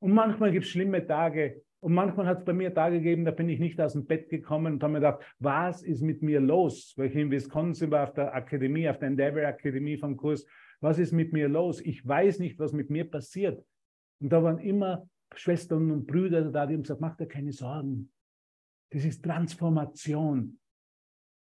Und 0.00 0.12
manchmal 0.12 0.50
gibt 0.52 0.64
es 0.64 0.70
schlimme 0.70 1.06
Tage, 1.06 1.62
und 1.80 1.94
manchmal 1.94 2.26
hat 2.26 2.40
es 2.40 2.44
bei 2.44 2.52
mir 2.52 2.74
Tage 2.74 2.98
gegeben, 2.98 3.24
da 3.24 3.30
bin 3.30 3.48
ich 3.48 3.58
nicht 3.58 3.80
aus 3.80 3.94
dem 3.94 4.04
Bett 4.04 4.28
gekommen 4.28 4.74
und 4.74 4.82
habe 4.82 4.92
mir 4.92 5.00
gedacht, 5.00 5.22
was 5.38 5.82
ist 5.82 6.02
mit 6.02 6.22
mir 6.22 6.38
los? 6.38 6.92
Weil 6.96 7.06
ich 7.06 7.16
in 7.16 7.30
Wisconsin 7.30 7.90
war 7.90 8.04
auf 8.04 8.12
der 8.12 8.34
Akademie, 8.34 8.88
auf 8.88 8.98
der 8.98 9.08
Endeavor 9.08 9.46
Akademie 9.46 9.96
vom 9.96 10.16
Kurs. 10.16 10.46
Was 10.80 10.98
ist 10.98 11.12
mit 11.12 11.32
mir 11.32 11.48
los? 11.48 11.80
Ich 11.80 12.06
weiß 12.06 12.38
nicht, 12.38 12.58
was 12.58 12.74
mit 12.74 12.90
mir 12.90 13.10
passiert. 13.10 13.64
Und 14.20 14.30
da 14.30 14.42
waren 14.42 14.58
immer 14.58 15.08
Schwestern 15.34 15.90
und 15.90 16.06
Brüder 16.06 16.50
da, 16.50 16.66
die 16.66 16.74
haben 16.74 16.82
gesagt, 16.82 17.00
mach 17.00 17.16
dir 17.16 17.26
keine 17.26 17.52
Sorgen. 17.52 18.12
Das 18.90 19.04
ist 19.04 19.24
Transformation. 19.24 20.58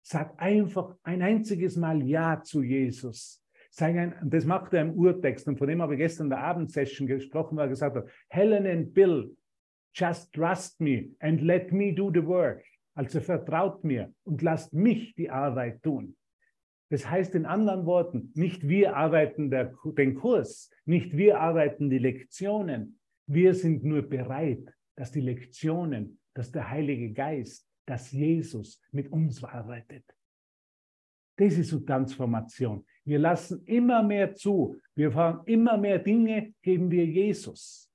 Sag 0.03 0.41
einfach 0.41 0.97
ein 1.03 1.23
einziges 1.23 1.77
Mal 1.77 2.03
Ja 2.03 2.41
zu 2.41 2.63
Jesus. 2.63 3.40
Ein, 3.79 4.15
das 4.25 4.45
macht 4.45 4.75
er 4.75 4.83
im 4.83 4.95
Urtext. 4.95 5.47
Und 5.49 5.59
von 5.59 5.69
dem 5.69 5.81
habe 5.81 5.95
ich 5.95 5.99
gestern 6.01 6.27
in 6.27 6.31
der 6.31 6.43
Abendsession 6.43 7.07
gesprochen, 7.07 7.57
weil 7.57 7.67
er 7.67 7.71
gesagt 7.71 7.97
hat, 7.97 8.09
Helen 8.29 8.67
and 8.67 8.93
Bill, 8.93 9.35
just 9.95 10.33
trust 10.33 10.81
me 10.81 11.11
and 11.21 11.41
let 11.41 11.73
me 11.73 11.95
do 11.95 12.11
the 12.13 12.25
work. 12.25 12.65
Also 12.95 13.21
vertraut 13.21 13.85
mir 13.85 14.13
und 14.25 14.43
lasst 14.43 14.73
mich 14.73 15.15
die 15.15 15.31
Arbeit 15.31 15.83
tun. 15.83 16.17
Das 16.91 17.09
heißt 17.09 17.37
in 17.37 17.47
anderen 17.47 17.87
Worten, 17.87 18.33
nicht 18.35 18.69
wir 18.69 18.97
arbeiten 18.97 19.51
der, 19.51 19.73
den 19.97 20.15
Kurs, 20.17 20.71
nicht 20.85 21.17
wir 21.17 21.41
arbeiten 21.41 21.89
die 21.89 21.99
Lektionen. 21.99 22.99
Wir 23.27 23.55
sind 23.55 23.85
nur 23.85 24.03
bereit, 24.03 24.75
dass 24.97 25.13
die 25.13 25.21
Lektionen, 25.21 26.19
dass 26.35 26.51
der 26.51 26.69
Heilige 26.69 27.13
Geist, 27.13 27.69
dass 27.87 28.11
Jesus 28.11 28.83
mit 28.91 29.11
uns 29.13 29.43
arbeitet. 29.43 30.05
Das 31.37 31.57
ist 31.57 31.71
so 31.71 31.81
Transformation. 31.81 32.85
Wir 33.11 33.19
lassen 33.19 33.63
immer 33.67 34.03
mehr 34.03 34.35
zu. 34.35 34.81
Wir 34.95 35.13
fahren 35.13 35.43
immer 35.47 35.77
mehr 35.77 35.99
Dinge, 35.99 36.55
geben 36.63 36.91
wir 36.91 37.05
Jesus. 37.05 37.91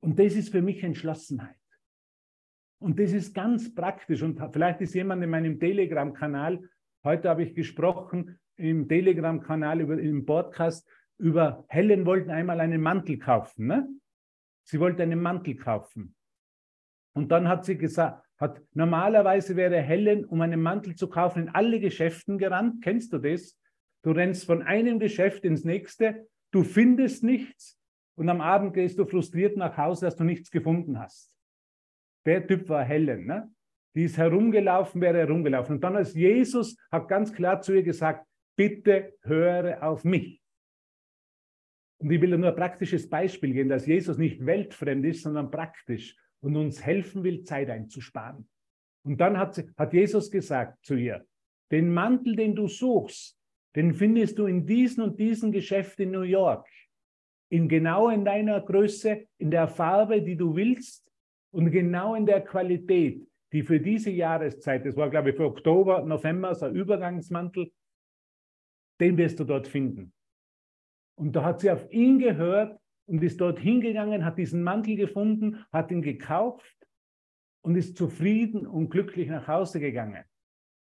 Und 0.00 0.18
das 0.18 0.34
ist 0.34 0.48
für 0.48 0.62
mich 0.62 0.82
Entschlossenheit. 0.82 1.56
Und 2.80 2.98
das 2.98 3.12
ist 3.12 3.34
ganz 3.34 3.72
praktisch. 3.74 4.22
Und 4.22 4.40
vielleicht 4.52 4.80
ist 4.80 4.94
jemand 4.94 5.22
in 5.22 5.30
meinem 5.30 5.60
Telegram-Kanal 5.60 6.60
Heute 7.04 7.28
habe 7.30 7.42
ich 7.42 7.54
gesprochen 7.56 8.38
im 8.56 8.86
Telegram-Kanal, 8.86 9.80
im 9.80 10.24
Podcast 10.24 10.88
über 11.18 11.64
Helen 11.68 12.06
wollten 12.06 12.30
einmal 12.30 12.60
einen 12.60 12.80
Mantel 12.80 13.18
kaufen. 13.18 13.66
Ne? 13.66 13.88
Sie 14.62 14.78
wollte 14.78 15.02
einen 15.02 15.20
Mantel 15.20 15.56
kaufen. 15.56 16.14
Und 17.12 17.32
dann 17.32 17.48
hat 17.48 17.64
sie 17.64 17.76
gesagt, 17.76 18.24
hat, 18.38 18.62
normalerweise 18.72 19.56
wäre 19.56 19.80
Helen, 19.80 20.24
um 20.24 20.40
einen 20.42 20.62
Mantel 20.62 20.94
zu 20.94 21.08
kaufen, 21.08 21.42
in 21.42 21.48
alle 21.48 21.80
Geschäften 21.80 22.38
gerannt. 22.38 22.84
Kennst 22.84 23.12
du 23.12 23.18
das? 23.18 23.58
Du 24.02 24.10
rennst 24.10 24.44
von 24.44 24.62
einem 24.62 24.98
Geschäft 24.98 25.44
ins 25.44 25.64
nächste, 25.64 26.28
du 26.50 26.64
findest 26.64 27.22
nichts 27.22 27.78
und 28.16 28.28
am 28.28 28.40
Abend 28.40 28.74
gehst 28.74 28.98
du 28.98 29.06
frustriert 29.06 29.56
nach 29.56 29.76
Hause, 29.76 30.06
dass 30.06 30.16
du 30.16 30.24
nichts 30.24 30.50
gefunden 30.50 30.98
hast. 30.98 31.36
Der 32.26 32.46
Typ 32.46 32.68
war 32.68 32.84
Helen. 32.84 33.26
Ne? 33.26 33.50
Die 33.94 34.04
ist 34.04 34.18
herumgelaufen, 34.18 35.00
wäre 35.00 35.18
herumgelaufen. 35.18 35.76
Und 35.76 35.84
dann 35.84 35.96
als 35.96 36.14
Jesus 36.14 36.76
hat 36.90 37.08
ganz 37.08 37.32
klar 37.32 37.60
zu 37.60 37.74
ihr 37.74 37.82
gesagt, 37.82 38.26
bitte 38.56 39.14
höre 39.22 39.82
auf 39.82 40.04
mich. 40.04 40.42
Und 41.98 42.10
ich 42.10 42.20
will 42.20 42.36
nur 42.36 42.50
ein 42.50 42.56
praktisches 42.56 43.08
Beispiel 43.08 43.52
geben, 43.52 43.68
dass 43.68 43.86
Jesus 43.86 44.18
nicht 44.18 44.44
weltfremd 44.44 45.04
ist, 45.06 45.22
sondern 45.22 45.50
praktisch 45.50 46.16
und 46.40 46.56
uns 46.56 46.84
helfen 46.84 47.22
will, 47.22 47.44
Zeit 47.44 47.70
einzusparen. 47.70 48.48
Und 49.04 49.20
dann 49.20 49.38
hat, 49.38 49.62
hat 49.76 49.92
Jesus 49.92 50.30
gesagt 50.30 50.84
zu 50.84 50.96
ihr, 50.96 51.24
den 51.70 51.92
Mantel, 51.92 52.34
den 52.34 52.54
du 52.54 52.66
suchst, 52.66 53.38
den 53.74 53.94
findest 53.94 54.38
du 54.38 54.46
in 54.46 54.66
diesen 54.66 55.02
und 55.02 55.18
diesen 55.18 55.52
Geschäft 55.52 55.98
in 56.00 56.10
New 56.10 56.22
York. 56.22 56.68
In 57.50 57.68
genau 57.68 58.08
in 58.08 58.24
deiner 58.24 58.60
Größe, 58.60 59.26
in 59.38 59.50
der 59.50 59.68
Farbe, 59.68 60.22
die 60.22 60.36
du 60.36 60.54
willst 60.54 61.10
und 61.50 61.70
genau 61.70 62.14
in 62.14 62.26
der 62.26 62.40
Qualität 62.42 63.26
die 63.52 63.62
für 63.62 63.78
diese 63.78 64.10
Jahreszeit, 64.10 64.84
das 64.86 64.96
war 64.96 65.10
glaube 65.10 65.30
ich 65.30 65.36
für 65.36 65.44
Oktober, 65.44 66.02
November, 66.02 66.54
so 66.54 66.66
ein 66.66 66.74
Übergangsmantel, 66.74 67.70
den 69.00 69.16
wirst 69.18 69.38
du 69.40 69.44
dort 69.44 69.68
finden. 69.68 70.12
Und 71.18 71.36
da 71.36 71.44
hat 71.44 71.60
sie 71.60 71.70
auf 71.70 71.90
ihn 71.92 72.18
gehört 72.18 72.80
und 73.06 73.22
ist 73.22 73.40
dort 73.40 73.58
hingegangen, 73.58 74.24
hat 74.24 74.38
diesen 74.38 74.62
Mantel 74.62 74.96
gefunden, 74.96 75.64
hat 75.70 75.90
ihn 75.90 76.02
gekauft 76.02 76.76
und 77.62 77.76
ist 77.76 77.96
zufrieden 77.96 78.66
und 78.66 78.88
glücklich 78.88 79.28
nach 79.28 79.46
Hause 79.46 79.80
gegangen. 79.80 80.24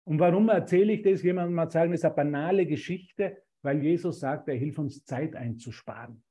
Und 0.05 0.19
warum 0.19 0.49
erzähle 0.49 0.95
ich 0.95 1.03
das? 1.03 1.23
Jemand 1.23 1.53
mal 1.53 1.71
sagen, 1.71 1.93
das 1.93 2.01
ist 2.01 2.05
eine 2.05 2.15
banale 2.15 2.67
Geschichte, 2.67 3.43
weil 3.63 3.83
Jesus 3.83 4.21
sagt, 4.21 4.49
er 4.49 4.57
hilft 4.57 4.79
uns 4.79 5.05
Zeit 5.05 5.37
einzusparen. 5.37 6.23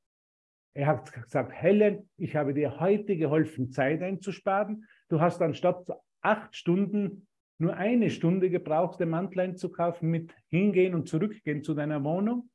Er 0.73 0.87
hat 0.87 1.11
gesagt, 1.11 1.51
Helen, 1.51 2.09
ich 2.17 2.35
habe 2.35 2.53
dir 2.53 2.79
heute 2.79 3.17
geholfen, 3.17 3.71
Zeit 3.71 4.01
einzusparen. 4.01 4.85
Du 5.09 5.19
hast 5.19 5.41
anstatt 5.41 5.87
acht 6.21 6.55
Stunden 6.55 7.27
nur 7.59 7.75
eine 7.75 8.09
Stunde 8.09 8.49
gebraucht, 8.49 8.99
den 8.99 9.09
Mantel 9.09 9.41
einzukaufen, 9.41 10.09
mit 10.09 10.33
hingehen 10.47 10.95
und 10.95 11.09
zurückgehen 11.09 11.63
zu 11.63 11.73
deiner 11.73 12.03
Wohnung. 12.03 12.49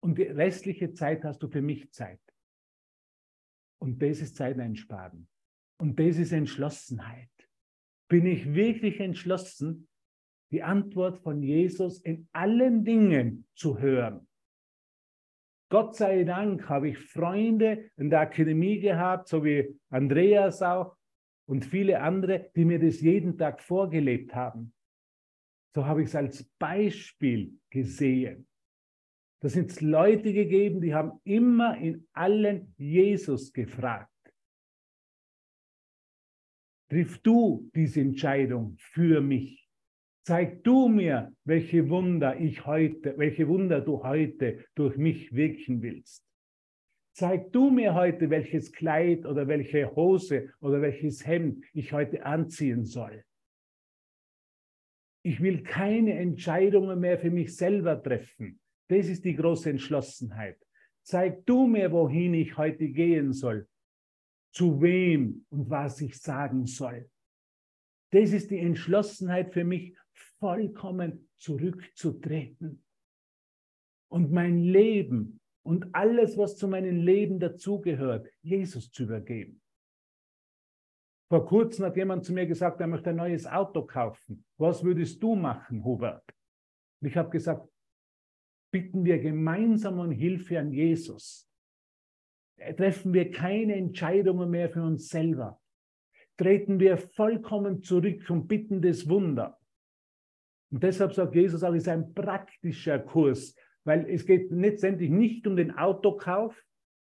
Und 0.00 0.18
die 0.18 0.24
restliche 0.24 0.92
Zeit 0.92 1.24
hast 1.24 1.42
du 1.42 1.48
für 1.48 1.62
mich 1.62 1.90
Zeit. 1.92 2.20
Und 3.78 4.02
das 4.02 4.20
ist 4.20 4.36
Zeit 4.36 4.58
einsparen. 4.58 5.28
Und 5.78 5.98
das 5.98 6.18
ist 6.18 6.32
Entschlossenheit. 6.32 7.30
Bin 8.08 8.26
ich 8.26 8.54
wirklich 8.54 9.00
entschlossen, 9.00 9.88
die 10.50 10.62
Antwort 10.62 11.18
von 11.18 11.42
Jesus 11.42 12.00
in 12.00 12.28
allen 12.32 12.84
Dingen 12.84 13.46
zu 13.54 13.78
hören? 13.78 14.26
Gott 15.68 15.96
sei 15.96 16.22
Dank 16.24 16.68
habe 16.68 16.90
ich 16.90 16.98
Freunde 16.98 17.90
in 17.96 18.10
der 18.10 18.20
Akademie 18.20 18.78
gehabt, 18.78 19.28
so 19.28 19.44
wie 19.44 19.76
Andreas 19.90 20.62
auch, 20.62 20.96
und 21.48 21.64
viele 21.64 22.00
andere, 22.00 22.50
die 22.54 22.64
mir 22.64 22.78
das 22.78 23.00
jeden 23.00 23.36
Tag 23.36 23.60
vorgelebt 23.60 24.34
haben. 24.34 24.72
So 25.74 25.84
habe 25.86 26.02
ich 26.02 26.08
es 26.08 26.16
als 26.16 26.44
Beispiel 26.58 27.58
gesehen. 27.70 28.46
Da 29.42 29.48
sind 29.48 29.70
es 29.70 29.80
Leute 29.80 30.32
gegeben, 30.32 30.80
die 30.80 30.94
haben 30.94 31.20
immer 31.24 31.76
in 31.76 32.08
allen 32.12 32.74
Jesus 32.78 33.52
gefragt. 33.52 34.10
Triff 36.88 37.18
du 37.18 37.70
diese 37.74 38.00
Entscheidung 38.00 38.76
für 38.78 39.20
mich. 39.20 39.65
Zeig 40.26 40.64
du 40.64 40.88
mir, 40.88 41.32
welche 41.44 41.88
Wunder 41.88 42.36
ich 42.40 42.66
heute, 42.66 43.16
welche 43.16 43.46
Wunder 43.46 43.80
du 43.80 44.02
heute 44.02 44.64
durch 44.74 44.96
mich 44.96 45.32
wirken 45.32 45.80
willst. 45.82 46.26
Zeig 47.12 47.52
du 47.52 47.70
mir 47.70 47.94
heute, 47.94 48.28
welches 48.28 48.72
Kleid 48.72 49.24
oder 49.24 49.46
welche 49.46 49.94
Hose 49.94 50.52
oder 50.60 50.82
welches 50.82 51.24
Hemd 51.24 51.64
ich 51.74 51.92
heute 51.92 52.26
anziehen 52.26 52.84
soll. 52.84 53.22
Ich 55.22 55.40
will 55.40 55.62
keine 55.62 56.18
Entscheidungen 56.18 56.98
mehr 56.98 57.20
für 57.20 57.30
mich 57.30 57.54
selber 57.54 58.02
treffen. 58.02 58.58
Das 58.88 59.06
ist 59.06 59.24
die 59.24 59.36
große 59.36 59.70
Entschlossenheit. 59.70 60.58
Zeig 61.04 61.46
du 61.46 61.68
mir, 61.68 61.92
wohin 61.92 62.34
ich 62.34 62.56
heute 62.56 62.88
gehen 62.88 63.32
soll, 63.32 63.68
zu 64.52 64.82
wem 64.82 65.46
und 65.50 65.70
was 65.70 66.00
ich 66.00 66.18
sagen 66.18 66.66
soll. 66.66 67.08
Das 68.10 68.32
ist 68.32 68.50
die 68.50 68.58
Entschlossenheit 68.58 69.52
für 69.52 69.62
mich, 69.62 69.96
vollkommen 70.38 71.28
zurückzutreten 71.36 72.84
und 74.08 74.32
mein 74.32 74.60
Leben 74.60 75.40
und 75.62 75.94
alles, 75.94 76.38
was 76.38 76.56
zu 76.56 76.68
meinem 76.68 76.96
Leben 76.96 77.40
dazugehört, 77.40 78.28
Jesus 78.42 78.90
zu 78.90 79.04
übergeben. 79.04 79.60
Vor 81.28 81.44
kurzem 81.44 81.86
hat 81.86 81.96
jemand 81.96 82.24
zu 82.24 82.32
mir 82.32 82.46
gesagt, 82.46 82.80
er 82.80 82.86
möchte 82.86 83.10
ein 83.10 83.16
neues 83.16 83.46
Auto 83.46 83.82
kaufen. 83.82 84.44
Was 84.58 84.84
würdest 84.84 85.20
du 85.20 85.34
machen, 85.34 85.84
Hubert? 85.84 86.24
Und 87.00 87.08
ich 87.08 87.16
habe 87.16 87.30
gesagt, 87.30 87.68
bitten 88.70 89.04
wir 89.04 89.18
gemeinsam 89.18 89.98
um 89.98 90.10
Hilfe 90.12 90.60
an 90.60 90.70
Jesus. 90.70 91.50
Treffen 92.76 93.12
wir 93.12 93.30
keine 93.30 93.74
Entscheidungen 93.74 94.50
mehr 94.50 94.70
für 94.70 94.82
uns 94.82 95.08
selber. 95.08 95.60
Treten 96.36 96.78
wir 96.78 96.96
vollkommen 96.96 97.82
zurück 97.82 98.30
und 98.30 98.46
bitten 98.46 98.80
das 98.80 99.08
Wunder. 99.08 99.58
Und 100.70 100.82
deshalb 100.82 101.14
sagt 101.14 101.34
Jesus 101.34 101.62
auch, 101.62 101.72
es 101.72 101.82
ist 101.82 101.88
ein 101.88 102.12
praktischer 102.14 102.98
Kurs, 102.98 103.54
weil 103.84 104.08
es 104.10 104.26
geht 104.26 104.50
letztendlich 104.50 105.10
nicht 105.10 105.46
um 105.46 105.56
den 105.56 105.72
Autokauf 105.72 106.60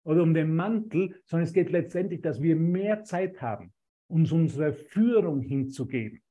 oder 0.04 0.22
um 0.22 0.32
den 0.32 0.54
Mantel, 0.54 1.20
sondern 1.26 1.46
es 1.46 1.52
geht 1.52 1.70
letztendlich, 1.70 2.22
dass 2.22 2.40
wir 2.40 2.56
mehr 2.56 3.04
Zeit 3.04 3.42
haben, 3.42 3.72
uns 4.08 4.32
unsere 4.32 4.72
Führung 4.72 5.42
hinzugeben, 5.42 6.22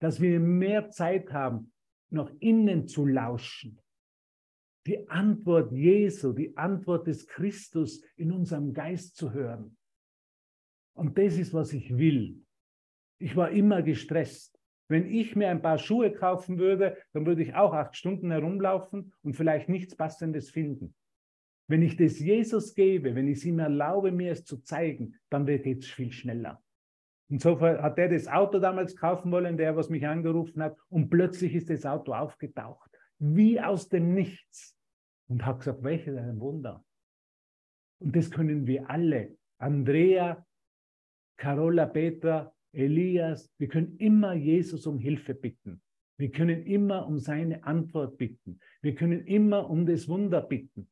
dass 0.00 0.20
wir 0.20 0.40
mehr 0.40 0.90
Zeit 0.90 1.32
haben, 1.32 1.72
nach 2.10 2.30
innen 2.40 2.86
zu 2.86 3.06
lauschen. 3.06 3.80
Die 4.86 5.08
Antwort 5.08 5.72
Jesu, 5.72 6.32
die 6.32 6.56
Antwort 6.56 7.06
des 7.06 7.26
Christus 7.26 8.02
in 8.16 8.32
unserem 8.32 8.72
Geist 8.72 9.16
zu 9.16 9.32
hören. 9.32 9.76
Und 10.94 11.18
das 11.18 11.38
ist, 11.38 11.52
was 11.52 11.72
ich 11.72 11.96
will. 11.96 12.42
Ich 13.18 13.34
war 13.36 13.50
immer 13.50 13.82
gestresst. 13.82 14.53
Wenn 14.88 15.06
ich 15.06 15.34
mir 15.34 15.48
ein 15.48 15.62
paar 15.62 15.78
Schuhe 15.78 16.12
kaufen 16.12 16.58
würde, 16.58 16.96
dann 17.12 17.26
würde 17.26 17.42
ich 17.42 17.54
auch 17.54 17.72
acht 17.72 17.96
Stunden 17.96 18.30
herumlaufen 18.30 19.12
und 19.22 19.34
vielleicht 19.34 19.68
nichts 19.68 19.96
Passendes 19.96 20.50
finden. 20.50 20.94
Wenn 21.66 21.82
ich 21.82 21.96
das 21.96 22.18
Jesus 22.18 22.74
gebe, 22.74 23.14
wenn 23.14 23.28
ich 23.28 23.38
es 23.38 23.44
ihm 23.44 23.58
erlaube, 23.58 24.12
mir 24.12 24.32
es 24.32 24.44
zu 24.44 24.58
zeigen, 24.58 25.16
dann 25.30 25.46
geht 25.46 25.66
es 25.66 25.86
viel 25.86 26.12
schneller. 26.12 26.62
Insofern 27.30 27.82
hat 27.82 27.98
er 27.98 28.10
das 28.10 28.28
Auto 28.28 28.58
damals 28.58 28.94
kaufen 28.96 29.32
wollen, 29.32 29.56
der, 29.56 29.74
was 29.76 29.88
mich 29.88 30.06
angerufen 30.06 30.62
hat, 30.62 30.76
und 30.90 31.08
plötzlich 31.08 31.54
ist 31.54 31.70
das 31.70 31.86
Auto 31.86 32.12
aufgetaucht, 32.12 32.90
wie 33.18 33.60
aus 33.60 33.88
dem 33.88 34.14
Nichts. 34.14 34.76
Und 35.26 35.46
hat 35.46 35.60
gesagt, 35.60 35.82
welches 35.82 36.18
ein 36.18 36.38
Wunder. 36.38 36.84
Und 37.98 38.14
das 38.14 38.30
können 38.30 38.66
wir 38.66 38.90
alle. 38.90 39.38
Andrea, 39.56 40.44
Carola, 41.38 41.86
Petra, 41.86 42.53
Elias. 42.74 43.50
Wir 43.58 43.68
können 43.68 43.96
immer 43.98 44.34
Jesus 44.34 44.86
um 44.86 44.98
Hilfe 44.98 45.34
bitten. 45.34 45.80
Wir 46.16 46.30
können 46.30 46.64
immer 46.66 47.06
um 47.06 47.18
seine 47.18 47.64
Antwort 47.64 48.18
bitten. 48.18 48.60
Wir 48.82 48.94
können 48.94 49.26
immer 49.26 49.68
um 49.68 49.86
das 49.86 50.08
Wunder 50.08 50.40
bitten. 50.40 50.88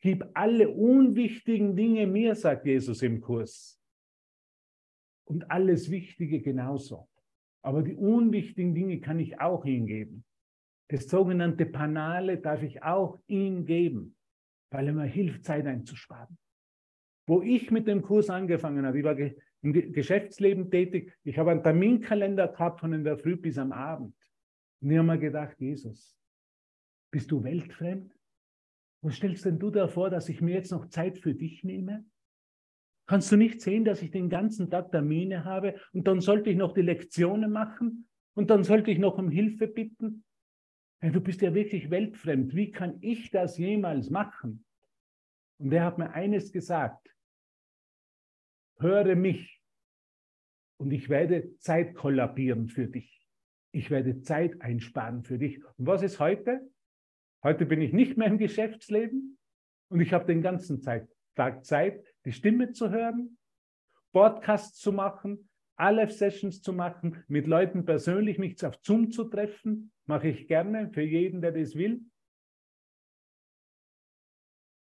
Gib 0.00 0.24
alle 0.34 0.68
unwichtigen 0.68 1.76
Dinge 1.76 2.06
mir, 2.06 2.34
sagt 2.34 2.66
Jesus 2.66 3.02
im 3.02 3.20
Kurs. 3.20 3.80
Und 5.24 5.50
alles 5.50 5.90
Wichtige 5.90 6.40
genauso. 6.40 7.08
Aber 7.62 7.82
die 7.82 7.94
unwichtigen 7.94 8.74
Dinge 8.74 9.00
kann 9.00 9.18
ich 9.18 9.40
auch 9.40 9.64
hingeben. 9.64 10.24
Das 10.88 11.08
sogenannte 11.08 11.66
Panale 11.66 12.38
darf 12.38 12.62
ich 12.62 12.82
auch 12.82 13.18
ihm 13.26 13.66
geben, 13.66 14.16
weil 14.70 14.86
er 14.86 14.94
mir 14.94 15.04
hilft, 15.04 15.44
Zeit 15.44 15.66
einzusparen. 15.66 16.38
Wo 17.26 17.42
ich 17.42 17.70
mit 17.70 17.86
dem 17.86 18.00
Kurs 18.00 18.30
angefangen 18.30 18.86
habe, 18.86 18.98
ich 18.98 19.04
war 19.04 19.16
im 19.62 19.72
Geschäftsleben 19.72 20.70
tätig, 20.70 21.16
ich 21.24 21.38
habe 21.38 21.50
einen 21.50 21.62
Terminkalender 21.62 22.48
gehabt 22.48 22.80
von 22.80 22.92
in 22.92 23.04
der 23.04 23.18
Früh 23.18 23.36
bis 23.36 23.58
am 23.58 23.72
Abend. 23.72 24.14
Und 24.80 24.90
ich 24.90 24.98
habe 24.98 25.06
mir 25.06 25.18
gedacht, 25.18 25.58
Jesus, 25.58 26.16
bist 27.10 27.30
du 27.30 27.42
weltfremd? 27.42 28.14
Was 29.02 29.16
stellst 29.16 29.44
denn 29.44 29.58
du 29.58 29.70
da 29.70 29.88
vor, 29.88 30.10
dass 30.10 30.28
ich 30.28 30.40
mir 30.40 30.54
jetzt 30.54 30.72
noch 30.72 30.88
Zeit 30.88 31.18
für 31.18 31.34
dich 31.34 31.64
nehme? 31.64 32.04
Kannst 33.06 33.32
du 33.32 33.36
nicht 33.36 33.60
sehen, 33.60 33.84
dass 33.84 34.02
ich 34.02 34.10
den 34.10 34.28
ganzen 34.28 34.70
Tag 34.70 34.90
Termine 34.90 35.44
habe 35.44 35.80
und 35.92 36.06
dann 36.06 36.20
sollte 36.20 36.50
ich 36.50 36.56
noch 36.56 36.74
die 36.74 36.82
Lektionen 36.82 37.50
machen 37.50 38.08
und 38.34 38.50
dann 38.50 38.64
sollte 38.64 38.90
ich 38.90 38.98
noch 38.98 39.18
um 39.18 39.30
Hilfe 39.30 39.66
bitten? 39.66 40.24
Ja, 41.02 41.10
du 41.10 41.20
bist 41.20 41.40
ja 41.40 41.54
wirklich 41.54 41.90
weltfremd. 41.90 42.54
Wie 42.54 42.70
kann 42.70 42.98
ich 43.00 43.30
das 43.30 43.56
jemals 43.56 44.10
machen? 44.10 44.64
Und 45.58 45.72
er 45.72 45.84
hat 45.84 45.98
mir 45.98 46.10
eines 46.10 46.52
gesagt. 46.52 47.08
Höre 48.80 49.16
mich 49.16 49.60
und 50.78 50.92
ich 50.92 51.08
werde 51.08 51.56
Zeit 51.58 51.94
kollabieren 51.94 52.68
für 52.68 52.86
dich. 52.86 53.26
Ich 53.72 53.90
werde 53.90 54.20
Zeit 54.20 54.60
einsparen 54.62 55.24
für 55.24 55.38
dich. 55.38 55.64
Und 55.76 55.86
was 55.86 56.02
ist 56.02 56.20
heute? 56.20 56.70
Heute 57.42 57.66
bin 57.66 57.80
ich 57.80 57.92
nicht 57.92 58.16
mehr 58.16 58.28
im 58.28 58.38
Geschäftsleben 58.38 59.38
und 59.88 60.00
ich 60.00 60.12
habe 60.12 60.26
den 60.26 60.42
ganzen 60.42 60.82
Tag 60.82 61.64
Zeit, 61.64 62.04
die 62.24 62.32
Stimme 62.32 62.72
zu 62.72 62.90
hören, 62.90 63.38
Podcasts 64.12 64.78
zu 64.78 64.92
machen, 64.92 65.48
Aleph-Sessions 65.76 66.62
zu 66.62 66.72
machen, 66.72 67.22
mit 67.28 67.46
Leuten 67.46 67.84
persönlich 67.84 68.38
mich 68.38 68.64
auf 68.64 68.76
Zoom 68.82 69.10
zu 69.10 69.24
treffen, 69.24 69.92
mache 70.06 70.28
ich 70.28 70.48
gerne 70.48 70.90
für 70.90 71.02
jeden, 71.02 71.40
der 71.40 71.52
das 71.52 71.76
will. 71.76 72.00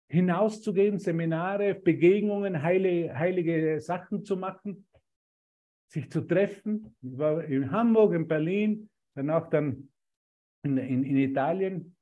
Hinauszugehen, 0.08 0.98
Seminare, 0.98 1.74
Begegnungen, 1.74 2.62
heilige, 2.62 3.18
heilige 3.18 3.80
Sachen 3.80 4.24
zu 4.24 4.36
machen, 4.36 4.86
sich 5.88 6.10
zu 6.10 6.20
treffen. 6.20 6.94
Ich 7.02 7.18
war 7.18 7.44
in 7.44 7.70
Hamburg, 7.70 8.14
in 8.14 8.28
Berlin, 8.28 8.88
danach 9.14 9.48
dann 9.48 9.88
in, 10.62 10.76
in, 10.78 11.04
in 11.04 11.16
Italien, 11.16 11.96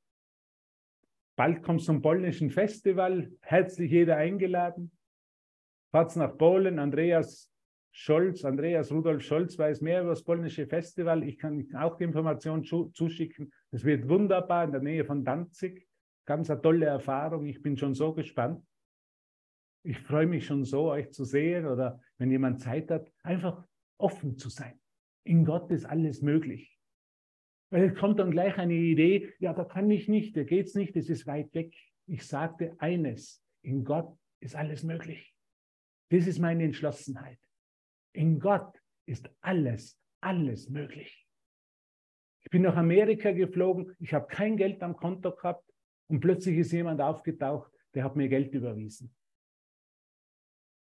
Bald 1.35 1.63
kommt 1.63 1.81
zum 1.81 2.01
polnischen 2.01 2.49
Festival, 2.49 3.29
herzlich 3.41 3.91
jeder 3.91 4.15
eingeladen. 4.15 4.91
Fahrt's 5.91 6.15
nach 6.15 6.37
Polen, 6.37 6.79
Andreas 6.79 7.51
Scholz, 7.91 8.45
Andreas 8.45 8.91
Rudolf 8.91 9.21
Scholz 9.21 9.57
weiß 9.57 9.81
mehr 9.81 10.01
über 10.01 10.11
das 10.11 10.23
polnische 10.23 10.65
Festival. 10.65 11.23
Ich 11.23 11.37
kann 11.37 11.67
auch 11.75 11.97
die 11.97 12.05
Information 12.05 12.63
zuschicken. 12.63 13.53
Es 13.71 13.83
wird 13.83 14.07
wunderbar 14.07 14.65
in 14.65 14.71
der 14.71 14.81
Nähe 14.81 15.03
von 15.03 15.25
Danzig. 15.25 15.87
Ganz 16.25 16.49
eine 16.49 16.61
tolle 16.61 16.87
Erfahrung. 16.87 17.45
Ich 17.45 17.61
bin 17.61 17.77
schon 17.77 17.93
so 17.93 18.13
gespannt. 18.13 18.65
Ich 19.83 19.99
freue 19.99 20.25
mich 20.25 20.45
schon 20.45 20.63
so, 20.65 20.89
euch 20.91 21.11
zu 21.11 21.23
sehen 21.23 21.67
oder 21.67 22.01
wenn 22.17 22.31
jemand 22.31 22.61
Zeit 22.61 22.89
hat, 22.89 23.11
einfach 23.21 23.63
offen 23.99 24.37
zu 24.37 24.49
sein. 24.49 24.79
In 25.23 25.45
Gott 25.45 25.71
ist 25.71 25.85
alles 25.85 26.21
möglich. 26.21 26.79
Weil 27.69 27.89
es 27.89 27.95
kommt 27.95 28.19
dann 28.19 28.31
gleich 28.31 28.57
eine 28.57 28.73
Idee, 28.73 29.33
ja, 29.39 29.53
da 29.53 29.63
kann 29.63 29.89
ich 29.91 30.07
nicht, 30.07 30.35
da 30.35 30.43
geht 30.43 30.67
es 30.67 30.75
nicht, 30.75 30.95
das 30.95 31.09
ist 31.09 31.27
weit 31.27 31.53
weg. 31.53 31.75
Ich 32.07 32.25
sagte 32.25 32.75
eines, 32.79 33.43
in 33.61 33.83
Gott 33.83 34.17
ist 34.39 34.55
alles 34.55 34.83
möglich. 34.83 35.35
Das 36.09 36.27
ist 36.27 36.39
meine 36.39 36.63
Entschlossenheit. 36.63 37.39
In 38.13 38.39
Gott 38.39 38.79
ist 39.05 39.29
alles, 39.41 39.99
alles 40.21 40.69
möglich. 40.69 41.27
Ich 42.43 42.49
bin 42.49 42.61
nach 42.61 42.75
Amerika 42.75 43.31
geflogen, 43.31 43.95
ich 43.99 44.13
habe 44.13 44.27
kein 44.27 44.57
Geld 44.57 44.81
am 44.83 44.95
Konto 44.95 45.35
gehabt 45.35 45.67
und 46.07 46.19
plötzlich 46.19 46.57
ist 46.57 46.71
jemand 46.71 47.01
aufgetaucht, 47.01 47.71
der 47.93 48.03
hat 48.03 48.15
mir 48.15 48.27
Geld 48.27 48.53
überwiesen. 48.53 49.15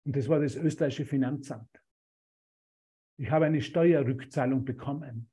Und 0.05 0.15
das 0.15 0.27
war 0.27 0.39
das 0.39 0.55
österreichische 0.55 1.05
Finanzamt. 1.05 1.69
Ich 3.17 3.29
habe 3.29 3.45
eine 3.45 3.61
Steuerrückzahlung 3.61 4.65
bekommen. 4.65 5.29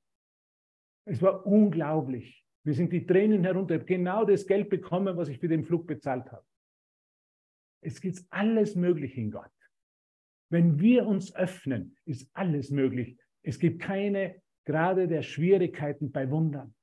Es 1.07 1.23
war 1.23 1.47
unglaublich. 1.47 2.45
Mir 2.65 2.75
sind 2.75 2.93
die 2.93 3.07
Tränen 3.07 3.43
herunter. 3.45 3.75
Ich 3.75 3.81
habe 3.81 3.89
genau 3.89 4.25
das 4.25 4.47
Geld 4.47 4.69
bekommen, 4.69 5.17
was 5.17 5.29
ich 5.29 5.39
für 5.39 5.49
den 5.49 5.65
Flug 5.65 5.87
bezahlt 5.87 6.31
habe. 6.31 6.47
Es 7.83 8.01
gibt 8.01 8.23
alles 8.31 8.77
möglich 8.77 9.17
in 9.17 9.31
Gott. 9.31 9.51
Wenn 10.51 10.79
wir 10.79 11.07
uns 11.07 11.35
öffnen, 11.35 11.97
ist 12.05 12.29
alles 12.35 12.71
möglich. 12.71 13.19
Es 13.43 13.59
gibt 13.59 13.81
keine 13.81 14.43
Grade 14.67 15.09
der 15.09 15.23
Schwierigkeiten 15.23 16.13
bei 16.13 16.31
Wundern. 16.31 16.75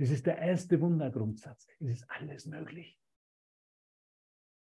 Das 0.00 0.10
ist 0.10 0.24
der 0.24 0.38
erste 0.38 0.80
Wundergrundsatz. 0.80 1.68
Es 1.78 1.90
ist 1.90 2.10
alles 2.10 2.46
möglich. 2.46 2.98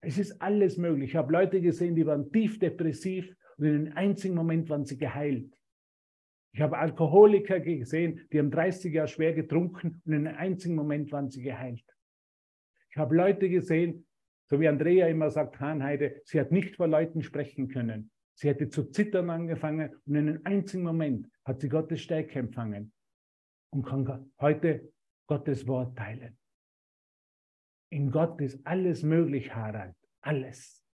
Es 0.00 0.16
ist 0.16 0.40
alles 0.40 0.76
möglich. 0.76 1.10
Ich 1.10 1.16
habe 1.16 1.32
Leute 1.32 1.60
gesehen, 1.60 1.96
die 1.96 2.06
waren 2.06 2.30
tief 2.30 2.60
depressiv 2.60 3.34
und 3.56 3.64
in 3.64 3.74
einem 3.74 3.96
einzigen 3.96 4.36
Moment 4.36 4.70
waren 4.70 4.84
sie 4.84 4.96
geheilt. 4.96 5.52
Ich 6.52 6.60
habe 6.60 6.78
Alkoholiker 6.78 7.58
gesehen, 7.58 8.20
die 8.30 8.38
haben 8.38 8.52
30 8.52 8.94
Jahre 8.94 9.08
schwer 9.08 9.34
getrunken 9.34 10.00
und 10.04 10.12
in 10.12 10.28
einem 10.28 10.38
einzigen 10.38 10.76
Moment 10.76 11.10
waren 11.10 11.28
sie 11.28 11.42
geheilt. 11.42 11.84
Ich 12.90 12.96
habe 12.96 13.16
Leute 13.16 13.48
gesehen, 13.48 14.06
so 14.48 14.60
wie 14.60 14.68
Andrea 14.68 15.08
immer 15.08 15.30
sagt, 15.30 15.58
Hahnheide, 15.58 16.22
sie 16.26 16.38
hat 16.38 16.52
nicht 16.52 16.76
vor 16.76 16.86
Leuten 16.86 17.24
sprechen 17.24 17.66
können. 17.66 18.12
Sie 18.34 18.46
hätte 18.46 18.68
zu 18.68 18.84
zittern 18.84 19.30
angefangen 19.30 19.96
und 20.06 20.14
in 20.14 20.28
einem 20.28 20.40
einzigen 20.44 20.84
Moment 20.84 21.28
hat 21.44 21.60
sie 21.60 21.68
Gottes 21.68 22.02
Stärke 22.02 22.38
empfangen 22.38 22.92
und 23.70 23.84
kann 23.84 24.30
heute 24.38 24.93
Gottes 25.26 25.66
Wort 25.66 25.96
teilen. 25.96 26.38
In 27.90 28.10
Gott 28.10 28.40
ist 28.40 28.66
alles 28.66 29.02
möglich, 29.02 29.54
Harald. 29.54 29.94
Alles. 30.20 30.84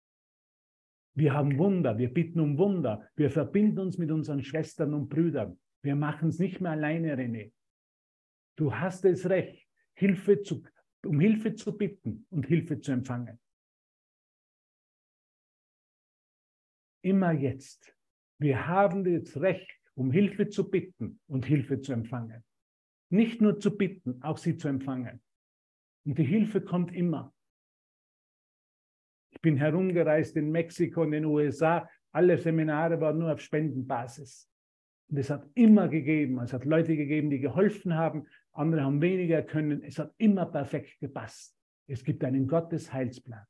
Wir 1.15 1.35
haben 1.35 1.59
Wunder, 1.59 1.99
wir 1.99 2.13
bitten 2.13 2.41
um 2.41 2.57
Wunder, 2.59 3.09
wir 3.17 3.31
verbinden 3.31 3.81
uns 3.81 3.99
mit 3.99 4.11
unseren 4.11 4.43
Schwestern 4.43 4.95
und 4.95 5.09
Brüdern. 5.09 5.59
Wir 5.83 5.97
machen 5.97 6.29
es 6.29 6.39
nicht 6.39 6.61
mehr 6.61 6.73
alleine, 6.73 7.17
René. 7.17 7.53
Du 8.57 8.75
hast 8.75 9.05
das 9.05 9.29
Recht, 9.29 9.67
Hilfe 9.95 10.43
zu, 10.43 10.63
um 11.05 11.19
Hilfe 11.19 11.55
zu 11.55 11.77
bitten 11.77 12.27
und 12.31 12.47
Hilfe 12.47 12.81
zu 12.81 12.93
empfangen. 12.93 13.41
Immer 17.03 17.33
jetzt. 17.33 17.97
Wir 18.39 18.67
haben 18.67 19.05
das 19.05 19.41
Recht, 19.41 19.81
um 19.95 20.13
Hilfe 20.13 20.49
zu 20.49 20.71
bitten 20.71 21.21
und 21.27 21.47
Hilfe 21.47 21.81
zu 21.81 21.93
empfangen. 21.93 22.45
Nicht 23.11 23.41
nur 23.41 23.59
zu 23.59 23.77
bitten, 23.77 24.23
auch 24.23 24.39
sie 24.39 24.57
zu 24.57 24.69
empfangen. 24.69 25.21
Und 26.05 26.19
die 26.19 26.25
Hilfe 26.25 26.61
kommt 26.61 26.95
immer. 26.95 27.35
Ich 29.33 29.41
bin 29.41 29.57
herumgereist 29.57 30.37
in 30.37 30.51
Mexiko, 30.51 31.03
in 31.03 31.11
den 31.13 31.25
USA. 31.25 31.89
Alle 32.13 32.39
Seminare 32.39 33.01
waren 33.01 33.19
nur 33.19 33.33
auf 33.33 33.41
Spendenbasis. 33.41 34.49
Und 35.09 35.19
es 35.19 35.29
hat 35.29 35.49
immer 35.55 35.89
gegeben, 35.89 36.39
es 36.41 36.53
hat 36.53 36.65
Leute 36.65 36.97
gegeben, 36.97 37.31
die 37.31 37.41
geholfen 37.41 37.95
haben, 37.95 38.27
andere 38.53 38.83
haben 38.83 39.03
weniger 39.03 39.43
können. 39.43 39.83
Es 39.83 39.99
hat 39.99 40.15
immer 40.19 40.47
perfekt 40.47 41.01
gepasst. 41.01 41.57
Es 41.89 42.05
gibt 42.05 42.23
einen 42.23 42.47
Gottes 42.47 42.93
Heilsplan. 42.93 43.45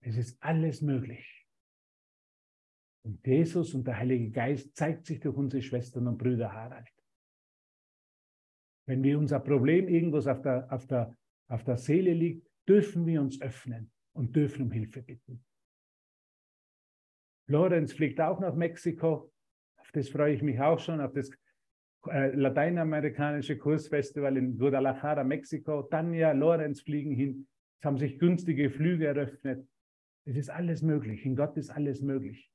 Es 0.00 0.16
ist 0.16 0.42
alles 0.42 0.82
möglich. 0.82 1.46
Und 3.04 3.26
Jesus 3.26 3.74
und 3.74 3.86
der 3.86 3.98
Heilige 3.98 4.30
Geist 4.30 4.76
zeigt 4.76 5.06
sich 5.06 5.20
durch 5.20 5.36
unsere 5.36 5.62
Schwestern 5.62 6.08
und 6.08 6.18
Brüder 6.18 6.52
Harald. 6.52 6.95
Wenn 8.86 9.02
wir 9.02 9.18
unser 9.18 9.40
Problem 9.40 9.88
irgendwas 9.88 10.26
auf 10.26 10.42
der, 10.42 10.72
auf 10.72 10.86
der, 10.86 11.16
auf 11.48 11.64
der 11.64 11.76
Seele 11.76 12.12
liegt, 12.12 12.48
dürfen 12.68 13.06
wir 13.06 13.20
uns 13.20 13.40
öffnen 13.40 13.90
und 14.12 14.34
dürfen 14.34 14.62
um 14.62 14.70
Hilfe 14.70 15.02
bitten. 15.02 15.44
Lorenz 17.48 17.92
fliegt 17.92 18.20
auch 18.20 18.40
nach 18.40 18.54
Mexiko. 18.54 19.32
Auf 19.76 19.92
das 19.92 20.08
freue 20.08 20.34
ich 20.34 20.42
mich 20.42 20.60
auch 20.60 20.78
schon, 20.78 21.00
auf 21.00 21.12
das 21.12 21.30
äh, 22.08 22.34
lateinamerikanische 22.34 23.56
Kursfestival 23.56 24.36
in 24.36 24.58
Guadalajara, 24.58 25.22
Mexiko. 25.24 25.82
Tanja, 25.82 26.32
Lorenz 26.32 26.80
fliegen 26.80 27.12
hin. 27.12 27.46
Es 27.80 27.84
haben 27.84 27.98
sich 27.98 28.18
günstige 28.18 28.70
Flüge 28.70 29.06
eröffnet. 29.06 29.68
Es 30.24 30.36
ist 30.36 30.50
alles 30.50 30.82
möglich. 30.82 31.24
In 31.24 31.36
Gott 31.36 31.56
ist 31.56 31.70
alles 31.70 32.00
möglich. 32.00 32.50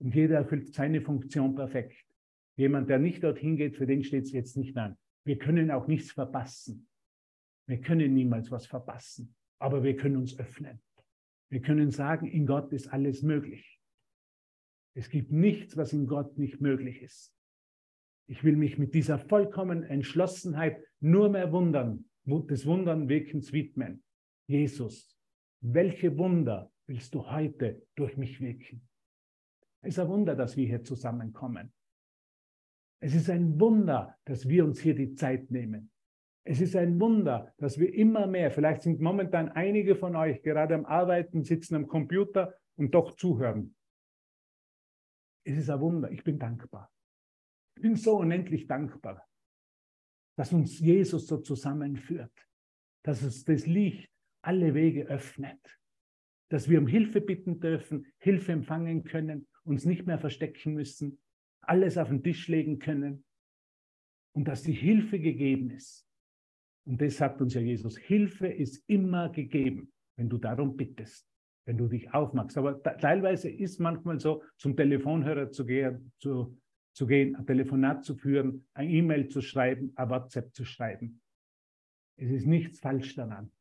Und 0.00 0.14
jeder 0.14 0.36
erfüllt 0.36 0.72
seine 0.72 1.00
Funktion 1.00 1.54
perfekt. 1.54 2.07
Jemand, 2.58 2.90
der 2.90 2.98
nicht 2.98 3.22
dorthin 3.22 3.56
geht, 3.56 3.76
für 3.76 3.86
den 3.86 4.02
steht 4.02 4.24
es 4.24 4.32
jetzt 4.32 4.56
nicht 4.56 4.76
an. 4.76 4.98
Wir 5.24 5.38
können 5.38 5.70
auch 5.70 5.86
nichts 5.86 6.10
verpassen. 6.10 6.88
Wir 7.68 7.80
können 7.80 8.14
niemals 8.14 8.50
was 8.50 8.66
verpassen, 8.66 9.36
aber 9.60 9.84
wir 9.84 9.94
können 9.94 10.16
uns 10.16 10.36
öffnen. 10.40 10.80
Wir 11.50 11.60
können 11.60 11.92
sagen, 11.92 12.26
in 12.26 12.46
Gott 12.46 12.72
ist 12.72 12.88
alles 12.88 13.22
möglich. 13.22 13.80
Es 14.94 15.08
gibt 15.08 15.30
nichts, 15.30 15.76
was 15.76 15.92
in 15.92 16.08
Gott 16.08 16.36
nicht 16.36 16.60
möglich 16.60 17.00
ist. 17.00 17.32
Ich 18.26 18.42
will 18.42 18.56
mich 18.56 18.76
mit 18.76 18.92
dieser 18.92 19.20
vollkommenen 19.20 19.84
Entschlossenheit 19.84 20.84
nur 20.98 21.28
mehr 21.28 21.52
wundern, 21.52 22.06
des 22.24 22.66
Wundernwirkens 22.66 23.52
widmen. 23.52 24.02
Jesus, 24.48 25.16
welche 25.60 26.18
Wunder 26.18 26.72
willst 26.86 27.14
du 27.14 27.30
heute 27.30 27.86
durch 27.94 28.16
mich 28.16 28.40
wirken? 28.40 28.88
Es 29.80 29.94
ist 29.94 30.00
ein 30.00 30.08
Wunder, 30.08 30.34
dass 30.34 30.56
wir 30.56 30.66
hier 30.66 30.82
zusammenkommen. 30.82 31.72
Es 33.00 33.14
ist 33.14 33.30
ein 33.30 33.60
Wunder, 33.60 34.18
dass 34.24 34.48
wir 34.48 34.64
uns 34.64 34.80
hier 34.80 34.94
die 34.94 35.14
Zeit 35.14 35.50
nehmen. 35.50 35.90
Es 36.44 36.60
ist 36.60 36.74
ein 36.74 36.98
Wunder, 36.98 37.54
dass 37.58 37.78
wir 37.78 37.92
immer 37.92 38.26
mehr, 38.26 38.50
vielleicht 38.50 38.82
sind 38.82 39.00
momentan 39.00 39.50
einige 39.50 39.94
von 39.94 40.16
euch 40.16 40.42
gerade 40.42 40.74
am 40.74 40.86
Arbeiten, 40.86 41.44
sitzen 41.44 41.74
am 41.74 41.86
Computer 41.86 42.54
und 42.76 42.94
doch 42.94 43.16
zuhören. 43.16 43.76
Es 45.44 45.56
ist 45.58 45.70
ein 45.70 45.80
Wunder. 45.80 46.10
Ich 46.10 46.24
bin 46.24 46.38
dankbar. 46.38 46.90
Ich 47.76 47.82
bin 47.82 47.96
so 47.96 48.16
unendlich 48.18 48.66
dankbar, 48.66 49.24
dass 50.36 50.52
uns 50.52 50.80
Jesus 50.80 51.26
so 51.26 51.38
zusammenführt, 51.38 52.32
dass 53.04 53.22
uns 53.22 53.44
das 53.44 53.66
Licht 53.66 54.10
alle 54.42 54.74
Wege 54.74 55.06
öffnet, 55.06 55.60
dass 56.50 56.68
wir 56.68 56.80
um 56.80 56.86
Hilfe 56.86 57.20
bitten 57.20 57.60
dürfen, 57.60 58.06
Hilfe 58.18 58.52
empfangen 58.52 59.04
können, 59.04 59.46
uns 59.64 59.84
nicht 59.84 60.06
mehr 60.06 60.18
verstecken 60.18 60.74
müssen, 60.74 61.20
alles 61.68 61.98
auf 61.98 62.08
den 62.08 62.22
Tisch 62.22 62.48
legen 62.48 62.78
können 62.78 63.24
und 64.32 64.46
dass 64.48 64.62
die 64.62 64.72
Hilfe 64.72 65.18
gegeben 65.18 65.70
ist. 65.70 66.06
Und 66.86 67.00
das 67.00 67.16
sagt 67.16 67.40
uns 67.42 67.54
ja 67.54 67.60
Jesus, 67.60 67.98
Hilfe 67.98 68.48
ist 68.48 68.82
immer 68.88 69.28
gegeben, 69.28 69.92
wenn 70.16 70.28
du 70.28 70.38
darum 70.38 70.76
bittest, 70.76 71.28
wenn 71.66 71.76
du 71.76 71.86
dich 71.86 72.12
aufmachst. 72.14 72.56
Aber 72.56 72.82
teilweise 72.82 73.50
ist 73.50 73.78
manchmal 73.78 74.18
so, 74.18 74.42
zum 74.56 74.74
Telefonhörer 74.76 75.50
zu 75.50 75.66
gehen, 75.66 76.12
zu, 76.18 76.58
zu 76.94 77.06
gehen, 77.06 77.36
ein 77.36 77.46
Telefonat 77.46 78.04
zu 78.04 78.14
führen, 78.14 78.66
ein 78.72 78.88
E-Mail 78.88 79.28
zu 79.28 79.42
schreiben, 79.42 79.92
ein 79.96 80.08
WhatsApp 80.08 80.54
zu 80.54 80.64
schreiben. 80.64 81.20
Es 82.16 82.30
ist 82.30 82.46
nichts 82.46 82.80
falsch 82.80 83.14
daran. 83.14 83.52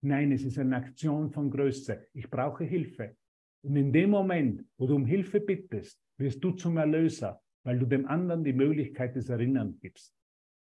Nein, 0.00 0.30
es 0.30 0.44
ist 0.44 0.58
eine 0.58 0.76
Aktion 0.76 1.30
von 1.30 1.50
Größe. 1.50 2.06
Ich 2.12 2.30
brauche 2.30 2.64
Hilfe. 2.64 3.16
Und 3.62 3.76
in 3.76 3.92
dem 3.92 4.10
Moment, 4.10 4.64
wo 4.76 4.86
du 4.86 4.94
um 4.94 5.06
Hilfe 5.06 5.40
bittest, 5.40 6.00
wirst 6.18 6.42
du 6.42 6.52
zum 6.52 6.76
Erlöser, 6.76 7.42
weil 7.62 7.78
du 7.78 7.86
dem 7.86 8.06
anderen 8.06 8.44
die 8.44 8.52
Möglichkeit 8.52 9.16
des 9.16 9.28
Erinnerns 9.28 9.80
gibst. 9.80 10.14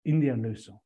In 0.03 0.21
die 0.21 0.27
Erlösung. 0.27 0.79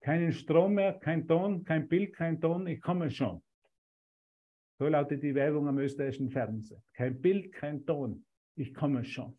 Keinen 0.00 0.32
Strom 0.32 0.74
mehr, 0.74 0.94
kein 0.98 1.26
Ton, 1.28 1.64
kein 1.64 1.88
Bild, 1.88 2.14
kein 2.14 2.40
Ton, 2.40 2.66
ich 2.66 2.80
komme 2.80 3.10
schon. 3.10 3.42
So 4.78 4.88
lautet 4.88 5.22
die 5.22 5.34
Werbung 5.34 5.68
am 5.68 5.78
österreichischen 5.78 6.30
Fernsehen. 6.30 6.82
Kein 6.92 7.20
Bild, 7.20 7.52
kein 7.52 7.86
Ton, 7.86 8.26
ich 8.56 8.74
komme 8.74 9.04
schon. 9.04 9.38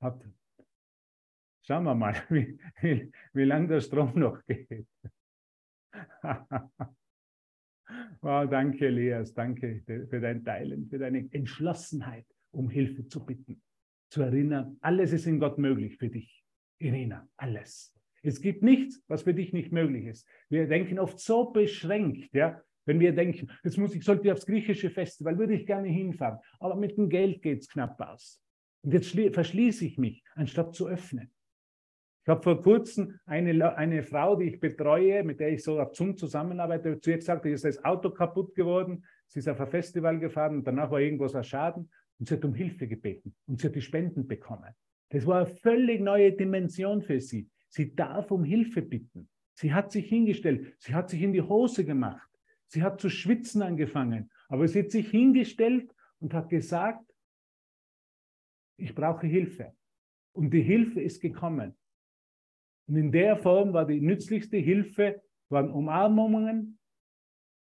Hat, 0.00 0.24
schauen 1.62 1.84
wir 1.84 1.94
mal, 1.94 2.14
wie, 2.30 2.58
wie, 2.80 3.12
wie 3.32 3.44
lange 3.44 3.68
der 3.68 3.80
Strom 3.80 4.12
noch 4.14 4.40
geht. 4.46 4.86
wow, 8.20 8.48
danke, 8.48 8.86
Elias, 8.86 9.34
danke 9.34 9.82
für 9.86 10.20
dein 10.20 10.44
Teilen, 10.44 10.88
für 10.88 10.98
deine 10.98 11.28
Entschlossenheit, 11.32 12.26
um 12.52 12.68
Hilfe 12.68 13.06
zu 13.06 13.24
bitten, 13.24 13.62
zu 14.10 14.22
erinnern. 14.22 14.76
Alles 14.80 15.12
ist 15.12 15.26
in 15.26 15.38
Gott 15.38 15.58
möglich 15.58 15.96
für 15.96 16.08
dich, 16.08 16.44
Irina, 16.78 17.28
alles. 17.36 17.94
Es 18.22 18.40
gibt 18.40 18.62
nichts, 18.62 19.02
was 19.08 19.22
für 19.22 19.34
dich 19.34 19.52
nicht 19.52 19.72
möglich 19.72 20.06
ist. 20.06 20.26
Wir 20.48 20.66
denken 20.66 20.98
oft 20.98 21.18
so 21.18 21.50
beschränkt, 21.50 22.32
ja. 22.34 22.60
Wenn 22.86 22.98
wir 22.98 23.12
denken, 23.12 23.50
jetzt 23.62 23.76
muss 23.76 23.94
ich, 23.94 24.02
sollte 24.02 24.26
ich 24.26 24.32
aufs 24.32 24.46
griechische 24.46 24.90
Festival, 24.90 25.38
würde 25.38 25.54
ich 25.54 25.66
gerne 25.66 25.88
hinfahren, 25.88 26.38
aber 26.58 26.74
mit 26.74 26.96
dem 26.96 27.08
Geld 27.08 27.42
geht 27.42 27.60
es 27.60 27.68
knapp 27.68 28.00
aus. 28.00 28.42
Und 28.82 28.94
jetzt 28.94 29.10
verschließe 29.10 29.84
ich 29.84 29.98
mich, 29.98 30.24
anstatt 30.34 30.74
zu 30.74 30.88
öffnen. 30.88 31.30
Ich 32.22 32.28
habe 32.28 32.42
vor 32.42 32.60
kurzem 32.60 33.18
eine, 33.24 33.76
eine 33.76 34.02
Frau, 34.02 34.36
die 34.36 34.44
ich 34.44 34.60
betreue, 34.60 35.24
mit 35.24 35.40
der 35.40 35.52
ich 35.52 35.64
so 35.64 35.78
ab 35.78 35.96
Zoom 35.96 36.16
zusammenarbeite, 36.16 37.00
zu 37.00 37.10
ihr 37.10 37.16
gesagt, 37.16 37.46
ihr 37.46 37.54
ist 37.54 37.64
das 37.64 37.82
Auto 37.82 38.10
kaputt 38.10 38.54
geworden, 38.54 39.04
sie 39.26 39.38
ist 39.38 39.48
auf 39.48 39.60
ein 39.60 39.66
Festival 39.66 40.18
gefahren 40.18 40.56
und 40.56 40.66
danach 40.66 40.90
war 40.90 41.00
irgendwas 41.00 41.34
ein 41.34 41.44
Schaden 41.44 41.90
und 42.18 42.28
sie 42.28 42.34
hat 42.34 42.44
um 42.44 42.54
Hilfe 42.54 42.86
gebeten 42.86 43.34
und 43.46 43.60
sie 43.60 43.68
hat 43.68 43.74
die 43.74 43.80
Spenden 43.80 44.28
bekommen. 44.28 44.74
Das 45.08 45.26
war 45.26 45.38
eine 45.38 45.46
völlig 45.46 46.00
neue 46.00 46.32
Dimension 46.32 47.02
für 47.02 47.20
sie. 47.20 47.48
Sie 47.68 47.94
darf 47.94 48.30
um 48.30 48.44
Hilfe 48.44 48.82
bitten. 48.82 49.28
Sie 49.54 49.72
hat 49.72 49.90
sich 49.90 50.08
hingestellt. 50.08 50.74
Sie 50.78 50.94
hat 50.94 51.10
sich 51.10 51.22
in 51.22 51.32
die 51.32 51.42
Hose 51.42 51.84
gemacht. 51.84 52.28
Sie 52.66 52.82
hat 52.82 53.00
zu 53.00 53.08
schwitzen 53.08 53.62
angefangen. 53.62 54.30
Aber 54.48 54.68
sie 54.68 54.80
hat 54.80 54.90
sich 54.90 55.10
hingestellt 55.10 55.92
und 56.18 56.34
hat 56.34 56.48
gesagt, 56.48 57.04
ich 58.76 58.94
brauche 58.94 59.26
Hilfe. 59.26 59.74
Und 60.32 60.52
die 60.52 60.62
Hilfe 60.62 61.00
ist 61.00 61.20
gekommen. 61.20 61.76
Und 62.90 62.96
in 62.96 63.12
der 63.12 63.36
Form 63.36 63.72
war 63.72 63.86
die 63.86 64.00
nützlichste 64.00 64.56
Hilfe, 64.56 65.22
waren 65.48 65.70
Umarmungen, 65.70 66.76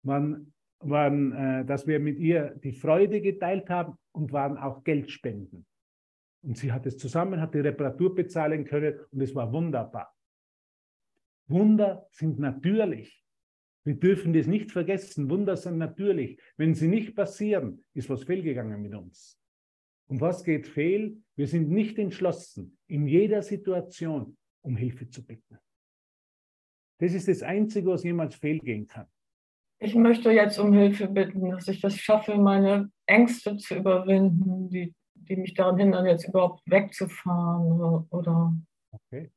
waren, 0.01 0.53
waren 0.79 1.33
äh, 1.33 1.65
dass 1.65 1.85
wir 1.85 1.99
mit 1.99 2.17
ihr 2.19 2.55
die 2.63 2.71
Freude 2.71 3.19
geteilt 3.19 3.69
haben 3.69 3.97
und 4.13 4.31
waren 4.31 4.57
auch 4.57 4.81
Geldspenden. 4.85 5.65
Und 6.41 6.57
sie 6.57 6.71
hat 6.71 6.85
es 6.85 6.97
zusammen, 6.97 7.41
hat 7.41 7.53
die 7.53 7.59
Reparatur 7.59 8.15
bezahlen 8.15 8.63
können 8.63 8.97
und 9.11 9.19
es 9.19 9.35
war 9.35 9.51
wunderbar. 9.51 10.15
Wunder 11.49 12.07
sind 12.11 12.39
natürlich. 12.39 13.21
Wir 13.83 13.95
dürfen 13.95 14.31
das 14.31 14.47
nicht 14.47 14.71
vergessen. 14.71 15.29
Wunder 15.29 15.57
sind 15.57 15.79
natürlich. 15.79 16.39
Wenn 16.55 16.75
sie 16.75 16.87
nicht 16.87 17.13
passieren, 17.13 17.83
ist 17.93 18.09
was 18.09 18.23
fehlgegangen 18.23 18.81
mit 18.81 18.95
uns. 18.95 19.37
Und 20.07 20.21
was 20.21 20.45
geht 20.45 20.65
fehl? 20.65 21.17
Wir 21.35 21.47
sind 21.47 21.69
nicht 21.69 21.99
entschlossen, 21.99 22.77
in 22.87 23.05
jeder 23.05 23.41
Situation 23.41 24.37
um 24.61 24.75
Hilfe 24.75 25.09
zu 25.09 25.25
bitten. 25.25 25.57
Das 26.99 27.13
ist 27.13 27.27
das 27.27 27.43
Einzige, 27.43 27.89
was 27.89 28.03
jemals 28.03 28.35
fehlgehen 28.35 28.87
kann. 28.87 29.07
Ich 29.81 29.95
möchte 29.95 30.31
jetzt 30.31 30.59
um 30.59 30.73
Hilfe 30.73 31.07
bitten, 31.07 31.49
dass 31.51 31.67
ich 31.69 31.79
das 31.79 31.97
schaffe, 31.97 32.35
meine 32.37 32.91
Ängste 33.05 33.55
zu 33.55 33.75
überwinden, 33.75 34.69
die 34.69 34.93
die 35.29 35.35
mich 35.35 35.53
daran 35.53 35.77
hindern, 35.77 36.05
jetzt 36.05 36.27
überhaupt 36.27 36.61
wegzufahren 36.65 38.05
oder. 38.09 38.53
Okay. 38.91 39.31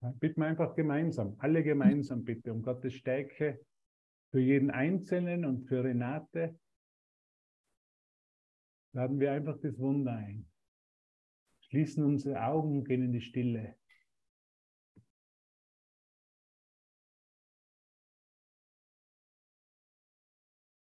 Dann 0.00 0.18
bitten 0.18 0.40
wir 0.40 0.46
einfach 0.46 0.74
gemeinsam, 0.74 1.36
alle 1.38 1.62
gemeinsam 1.62 2.24
bitte 2.24 2.52
um 2.52 2.62
Gottes 2.62 2.94
Stärke 2.94 3.60
für 4.30 4.40
jeden 4.40 4.70
Einzelnen 4.70 5.44
und 5.44 5.66
für 5.66 5.84
Renate. 5.84 6.58
Laden 8.92 9.20
wir 9.20 9.32
einfach 9.32 9.58
das 9.60 9.78
Wunder 9.78 10.12
ein. 10.12 10.49
Schließen 11.70 12.04
unsere 12.04 12.42
Augen 12.42 12.78
und 12.78 12.84
gehen 12.84 13.04
in 13.04 13.12
die 13.12 13.20
Stille. 13.20 13.76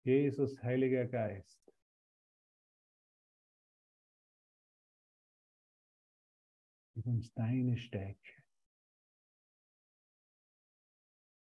Jesus, 0.06 0.64
Heiliger 0.64 1.06
Geist. 1.06 1.60
Gib 6.96 7.06
uns 7.06 7.34
deine 7.34 7.78
Stärke. 7.78 8.44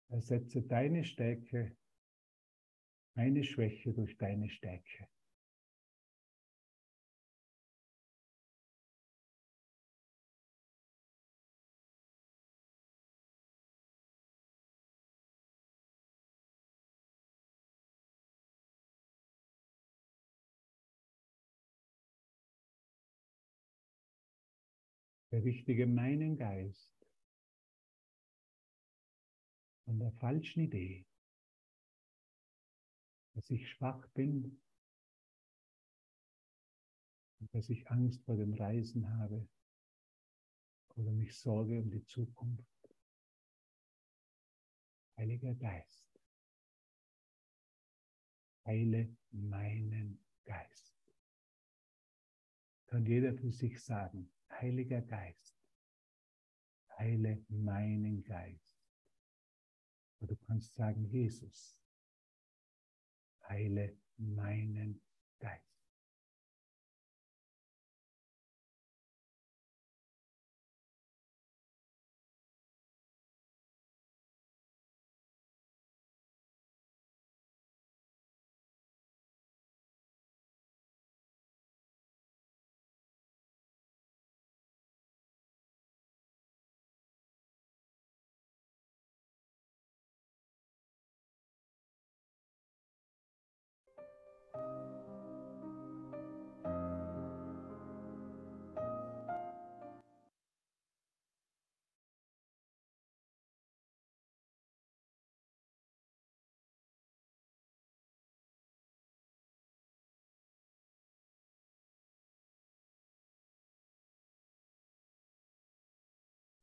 Ersetze 0.09 0.61
deine 0.61 1.05
Stärke, 1.05 1.77
meine 3.15 3.45
Schwäche 3.45 3.93
durch 3.93 4.17
deine 4.17 4.49
Stärke. 4.49 5.07
Berichtige 25.29 25.85
meinen 25.85 26.37
Geist. 26.37 26.93
Von 29.85 29.99
der 29.99 30.11
falschen 30.13 30.61
Idee, 30.61 31.05
dass 33.33 33.49
ich 33.49 33.69
schwach 33.69 34.07
bin. 34.09 34.61
Und 37.39 37.53
dass 37.53 37.69
ich 37.69 37.89
Angst 37.91 38.23
vor 38.25 38.35
dem 38.35 38.53
Reisen 38.53 39.07
habe. 39.19 39.47
Oder 40.95 41.11
mich 41.11 41.37
sorge 41.37 41.79
um 41.79 41.91
die 41.91 42.03
Zukunft. 42.05 42.65
Heiliger 45.15 45.53
Geist, 45.55 46.19
heile 48.65 49.15
meinen 49.31 50.23
Geist. 50.45 50.95
Kann 52.87 53.05
jeder 53.05 53.33
für 53.33 53.51
sich 53.51 53.83
sagen, 53.83 54.31
Heiliger 54.49 55.01
Geist, 55.01 55.55
heile 56.97 57.45
meinen 57.49 58.23
Geist. 58.23 58.81
Oder 60.19 60.35
du 60.35 60.45
kannst 60.45 60.73
sagen, 60.73 61.05
Jesus, 61.05 61.79
heile 63.47 63.97
meinen 64.17 65.01
Geist. 65.39 65.76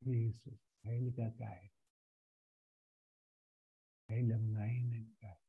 Jesus, 0.04 0.60
Heiliger 0.84 1.30
Geist, 1.32 1.74
heile 4.08 4.38
meinen 4.38 5.16
Geist. 5.20 5.43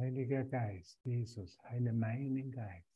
Heiliger 0.00 0.44
Geist, 0.44 0.98
Jesus, 1.04 1.58
heile 1.64 1.92
meinen 1.92 2.50
Geist. 2.50 2.89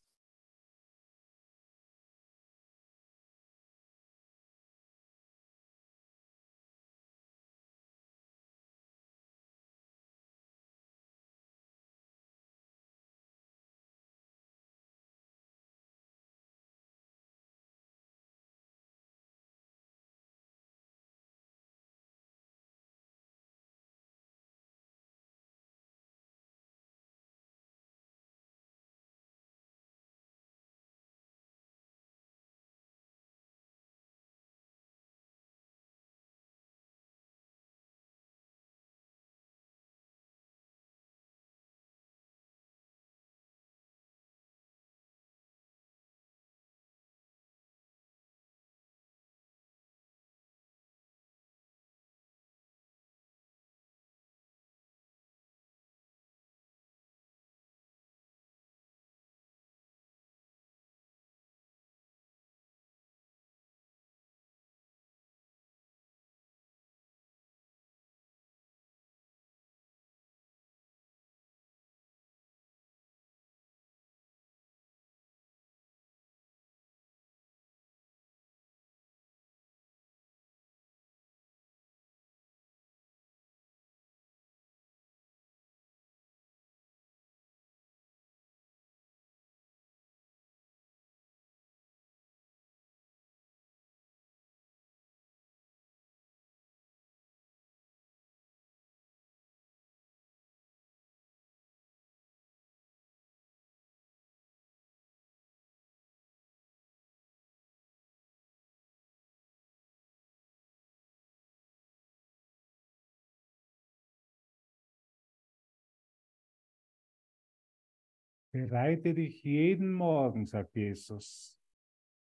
Bereite 118.55 119.15
dich 119.15 119.43
jeden 119.43 119.93
Morgen, 119.93 120.47
sagt 120.47 120.77
Jesus, 120.77 121.59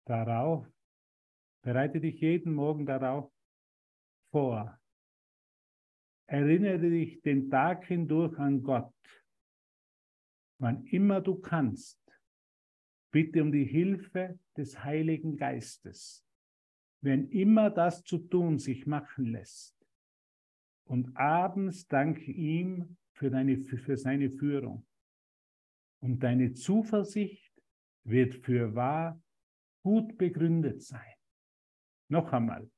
darauf, 0.05 0.65
bereite 1.61 1.99
dich 1.99 2.21
jeden 2.21 2.53
Morgen 2.53 2.85
darauf 2.85 3.29
vor. 4.31 4.79
Erinnere 6.25 6.89
dich 6.89 7.21
den 7.21 7.49
Tag 7.49 7.83
hindurch 7.87 8.39
an 8.39 8.63
Gott. 8.63 8.95
Wann 10.57 10.85
immer 10.85 11.19
du 11.19 11.35
kannst, 11.35 11.99
bitte 13.11 13.41
um 13.41 13.51
die 13.51 13.65
Hilfe 13.65 14.39
des 14.55 14.85
Heiligen 14.85 15.35
Geistes, 15.35 16.25
wenn 17.01 17.27
immer 17.27 17.69
das 17.69 18.05
zu 18.05 18.19
tun 18.19 18.57
sich 18.57 18.87
machen 18.87 19.25
lässt. 19.33 19.75
Und 20.85 21.13
abends 21.17 21.85
danke 21.89 22.31
ihm 22.31 22.95
für, 23.11 23.29
deine, 23.29 23.57
für 23.57 23.97
seine 23.97 24.31
Führung. 24.31 24.87
Und 26.05 26.21
deine 26.21 26.53
Zuversicht 26.53 27.51
wird 28.03 28.35
für 28.35 28.75
wahr 28.75 29.19
gut 29.81 30.19
begründet 30.19 30.83
sein. 30.83 31.15
Noch 32.09 32.31
einmal. 32.31 32.69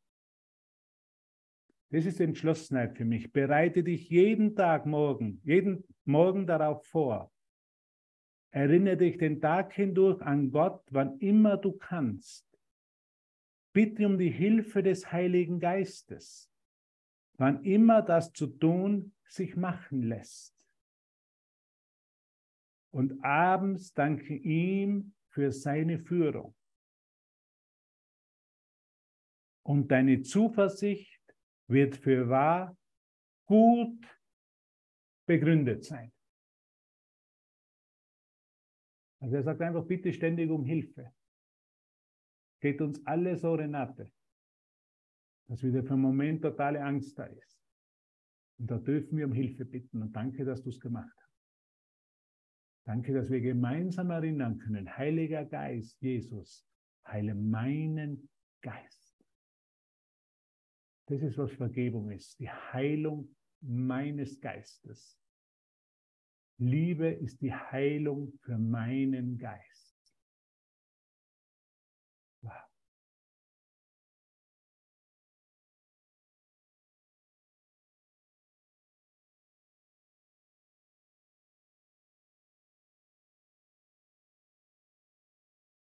Das 1.90 2.06
ist 2.06 2.22
Entschlossenheit 2.22 2.96
für 2.96 3.04
mich. 3.04 3.34
Bereite 3.34 3.84
dich 3.84 4.10
jeden 4.10 4.56
Tag 4.56 4.86
morgen, 4.86 5.42
jeden 5.44 5.84
Morgen 6.06 6.48
darauf 6.48 6.86
vor. 6.86 7.30
Erinnere 8.52 8.96
dich 8.96 9.18
den 9.18 9.42
Tag 9.42 9.74
hindurch 9.74 10.22
an 10.22 10.50
Gott, 10.50 10.82
wann 10.92 11.20
immer 11.20 11.58
du 11.58 11.74
kannst. 11.74 12.48
Bitte 13.74 14.06
um 14.06 14.18
die 14.18 14.32
Hilfe 14.32 14.82
des 14.82 15.12
Heiligen 15.12 15.60
Geistes, 15.60 16.50
wann 17.34 17.62
immer 17.66 18.02
das 18.02 18.32
zu 18.32 18.48
tun 18.48 19.12
sich 19.26 19.58
machen 19.58 20.04
lässt. 20.04 20.57
Und 22.92 23.24
abends 23.24 23.94
danke 23.94 24.36
ihm 24.36 25.14
für 25.30 25.52
seine 25.52 26.00
Führung. 26.00 26.56
Und 29.64 29.92
deine 29.92 30.22
Zuversicht 30.22 31.22
wird 31.68 31.98
für 31.98 32.30
wahr 32.30 32.78
gut 33.46 34.00
begründet 35.26 35.84
sein. 35.84 36.12
Also 39.20 39.36
er 39.36 39.44
sagt 39.44 39.62
einfach, 39.62 39.86
bitte 39.86 40.14
ständig 40.14 40.50
um 40.50 40.64
Hilfe. 40.64 41.12
Geht 42.62 42.82
uns 42.82 43.06
alle 43.06 43.36
so, 43.36 43.54
Renate, 43.54 44.12
dass 45.48 45.64
wieder 45.64 45.84
für 45.84 45.94
einen 45.94 46.02
Moment 46.02 46.42
totale 46.42 46.84
Angst 46.84 47.18
da 47.18 47.26
ist. 47.26 47.60
Und 48.58 48.72
da 48.72 48.78
dürfen 48.78 49.18
wir 49.18 49.26
um 49.26 49.34
Hilfe 49.34 49.66
bitten. 49.66 50.02
Und 50.02 50.14
danke, 50.16 50.46
dass 50.46 50.64
du 50.64 50.70
es 50.70 50.80
gemacht 50.80 51.14
hast. 51.18 51.27
Danke, 52.88 53.14
dass 53.14 53.30
wir 53.30 53.42
gemeinsam 53.42 54.12
erinnern 54.12 54.60
können. 54.60 54.98
Heiliger 54.98 55.44
Geist, 55.44 56.02
Jesus, 56.02 56.66
heile 57.06 57.36
meinen 57.36 58.30
Geist. 58.62 59.22
Das 61.08 61.22
ist, 61.22 61.38
was 61.38 61.52
Vergebung 61.52 62.10
ist. 62.12 62.40
Die 62.40 62.50
Heilung 62.50 63.36
meines 63.60 64.40
Geistes. 64.40 65.20
Liebe 66.60 67.10
ist 67.10 67.42
die 67.42 67.54
Heilung 67.54 68.32
für 68.40 68.58
meinen 68.58 69.38
Geist. 69.38 69.77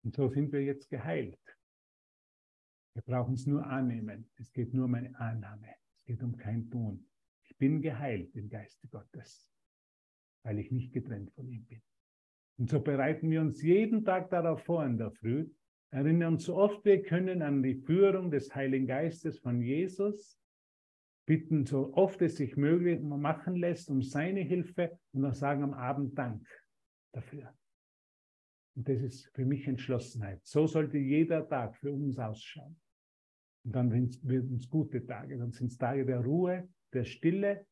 Und 0.05 0.15
so 0.15 0.29
sind 0.29 0.53
wir 0.53 0.63
jetzt 0.63 0.89
geheilt. 0.89 1.41
Wir 2.95 3.03
brauchen 3.03 3.35
es 3.35 3.47
nur 3.47 3.65
annehmen. 3.67 4.31
Es 4.37 4.53
geht 4.53 4.75
nur 4.75 4.85
um 4.87 4.95
eine 4.95 5.19
Annahme. 5.19 5.75
Es 5.97 6.05
geht 6.05 6.23
um 6.23 6.37
kein 6.37 6.69
Tun. 6.71 7.09
Ich 7.45 7.57
bin 7.57 7.81
geheilt 7.81 8.35
im 8.35 8.49
Geiste 8.49 8.89
Gottes 8.89 9.53
weil 10.43 10.59
ich 10.59 10.71
nicht 10.71 10.93
getrennt 10.93 11.33
von 11.33 11.49
ihm 11.49 11.65
bin. 11.65 11.83
Und 12.59 12.71
so 12.71 12.81
bereiten 12.81 13.31
wir 13.31 13.41
uns 13.41 13.63
jeden 13.63 14.05
Tag 14.05 14.31
darauf 14.31 14.63
vor 14.65 14.85
in 14.85 14.99
der 14.99 15.11
Früh, 15.11 15.49
erinnern 15.91 16.35
uns 16.35 16.45
so 16.45 16.57
oft 16.57 16.85
wir 16.85 17.03
können 17.03 17.43
an 17.43 17.63
die 17.63 17.75
Führung 17.75 18.31
des 18.31 18.55
Heiligen 18.55 18.87
Geistes 18.87 19.39
von 19.39 19.61
Jesus, 19.61 20.39
bitten 21.27 21.65
so 21.65 21.95
oft 21.95 22.21
es 22.23 22.37
sich 22.37 22.57
möglich 22.57 23.01
machen 23.01 23.57
lässt 23.57 23.91
um 23.91 24.03
seine 24.03 24.41
Hilfe 24.41 24.99
und 25.13 25.23
dann 25.23 25.35
sagen 25.35 25.63
am 25.63 25.75
Abend 25.75 26.19
Dank 26.19 26.47
dafür. 27.13 27.55
Und 28.75 28.89
das 28.89 29.01
ist 29.03 29.31
für 29.35 29.45
mich 29.45 29.67
Entschlossenheit. 29.67 30.41
So 30.45 30.67
sollte 30.67 30.99
jeder 30.99 31.47
Tag 31.47 31.77
für 31.77 31.93
uns 31.93 32.19
ausschauen. 32.19 32.81
Und 33.65 33.77
dann 33.77 33.93
werden 33.93 34.57
es 34.57 34.69
gute 34.69 35.05
Tage, 35.05 35.39
dann 35.39 35.53
sind 35.53 35.71
es 35.71 35.79
Tage 35.79 36.05
der 36.05 36.21
Ruhe, 36.21 36.69
der 36.93 37.05
Stille 37.05 37.67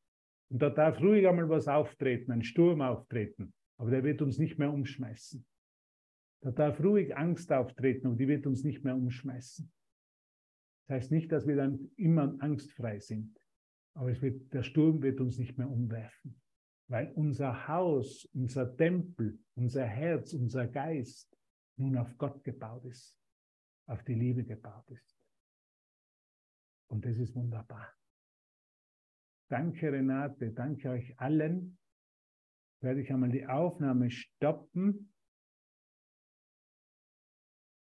und 0.51 0.61
da 0.61 0.71
darf 0.71 1.01
ruhig 1.01 1.27
einmal 1.27 1.49
was 1.49 1.69
auftreten, 1.69 2.33
ein 2.33 2.43
Sturm 2.43 2.83
auftreten, 2.83 3.55
aber 3.79 3.91
der 3.91 4.03
wird 4.03 4.21
uns 4.21 4.39
nicht 4.39 4.59
mehr 4.59 4.73
umschmeißen. 4.73 5.47
Da 6.43 6.51
darf 6.51 6.83
ruhig 6.83 7.17
Angst 7.17 7.53
auftreten, 7.53 8.09
aber 8.09 8.17
die 8.17 8.29
wird 8.29 8.47
uns 8.47 8.65
nicht 8.65 8.83
mehr 8.83 8.97
umschmeißen. 8.97 9.71
Das 10.87 10.97
heißt 10.97 11.13
nicht, 11.13 11.31
dass 11.31 11.47
wir 11.47 11.57
dann 11.57 11.91
immer 11.97 12.35
angstfrei 12.41 12.99
sind, 12.99 13.39
aber 13.95 14.21
wird, 14.21 14.53
der 14.53 14.65
Sturm 14.65 15.03
wird 15.03 15.21
uns 15.21 15.39
nicht 15.39 15.57
mehr 15.57 15.71
umwerfen, 15.71 16.41
weil 16.91 17.13
unser 17.13 17.69
Haus, 17.69 18.25
unser 18.35 18.77
Tempel, 18.77 19.39
unser 19.55 19.87
Herz, 19.87 20.35
unser 20.35 20.67
Geist 20.67 21.39
nun 21.77 21.97
auf 21.97 22.19
Gott 22.19 22.43
gebaut 22.43 22.85
ist, 22.85 23.17
auf 23.87 24.03
die 24.03 24.15
Liebe 24.15 24.45
gebaut 24.45 24.91
ist. 24.91 25.17
Und 26.89 27.05
das 27.05 27.17
ist 27.17 27.35
wunderbar. 27.37 27.95
Danke 29.49 29.93
Renate, 29.93 30.51
danke 30.51 30.91
euch 30.91 31.17
allen. 31.21 31.79
Werde 32.81 33.03
ich 33.03 33.13
einmal 33.13 33.31
die 33.31 33.47
Aufnahme 33.47 34.11
stoppen 34.11 35.13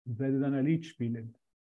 und 0.06 0.20
werde 0.20 0.40
dann 0.42 0.54
ein 0.54 0.66
Lied 0.66 0.86
spielen. 0.86 1.38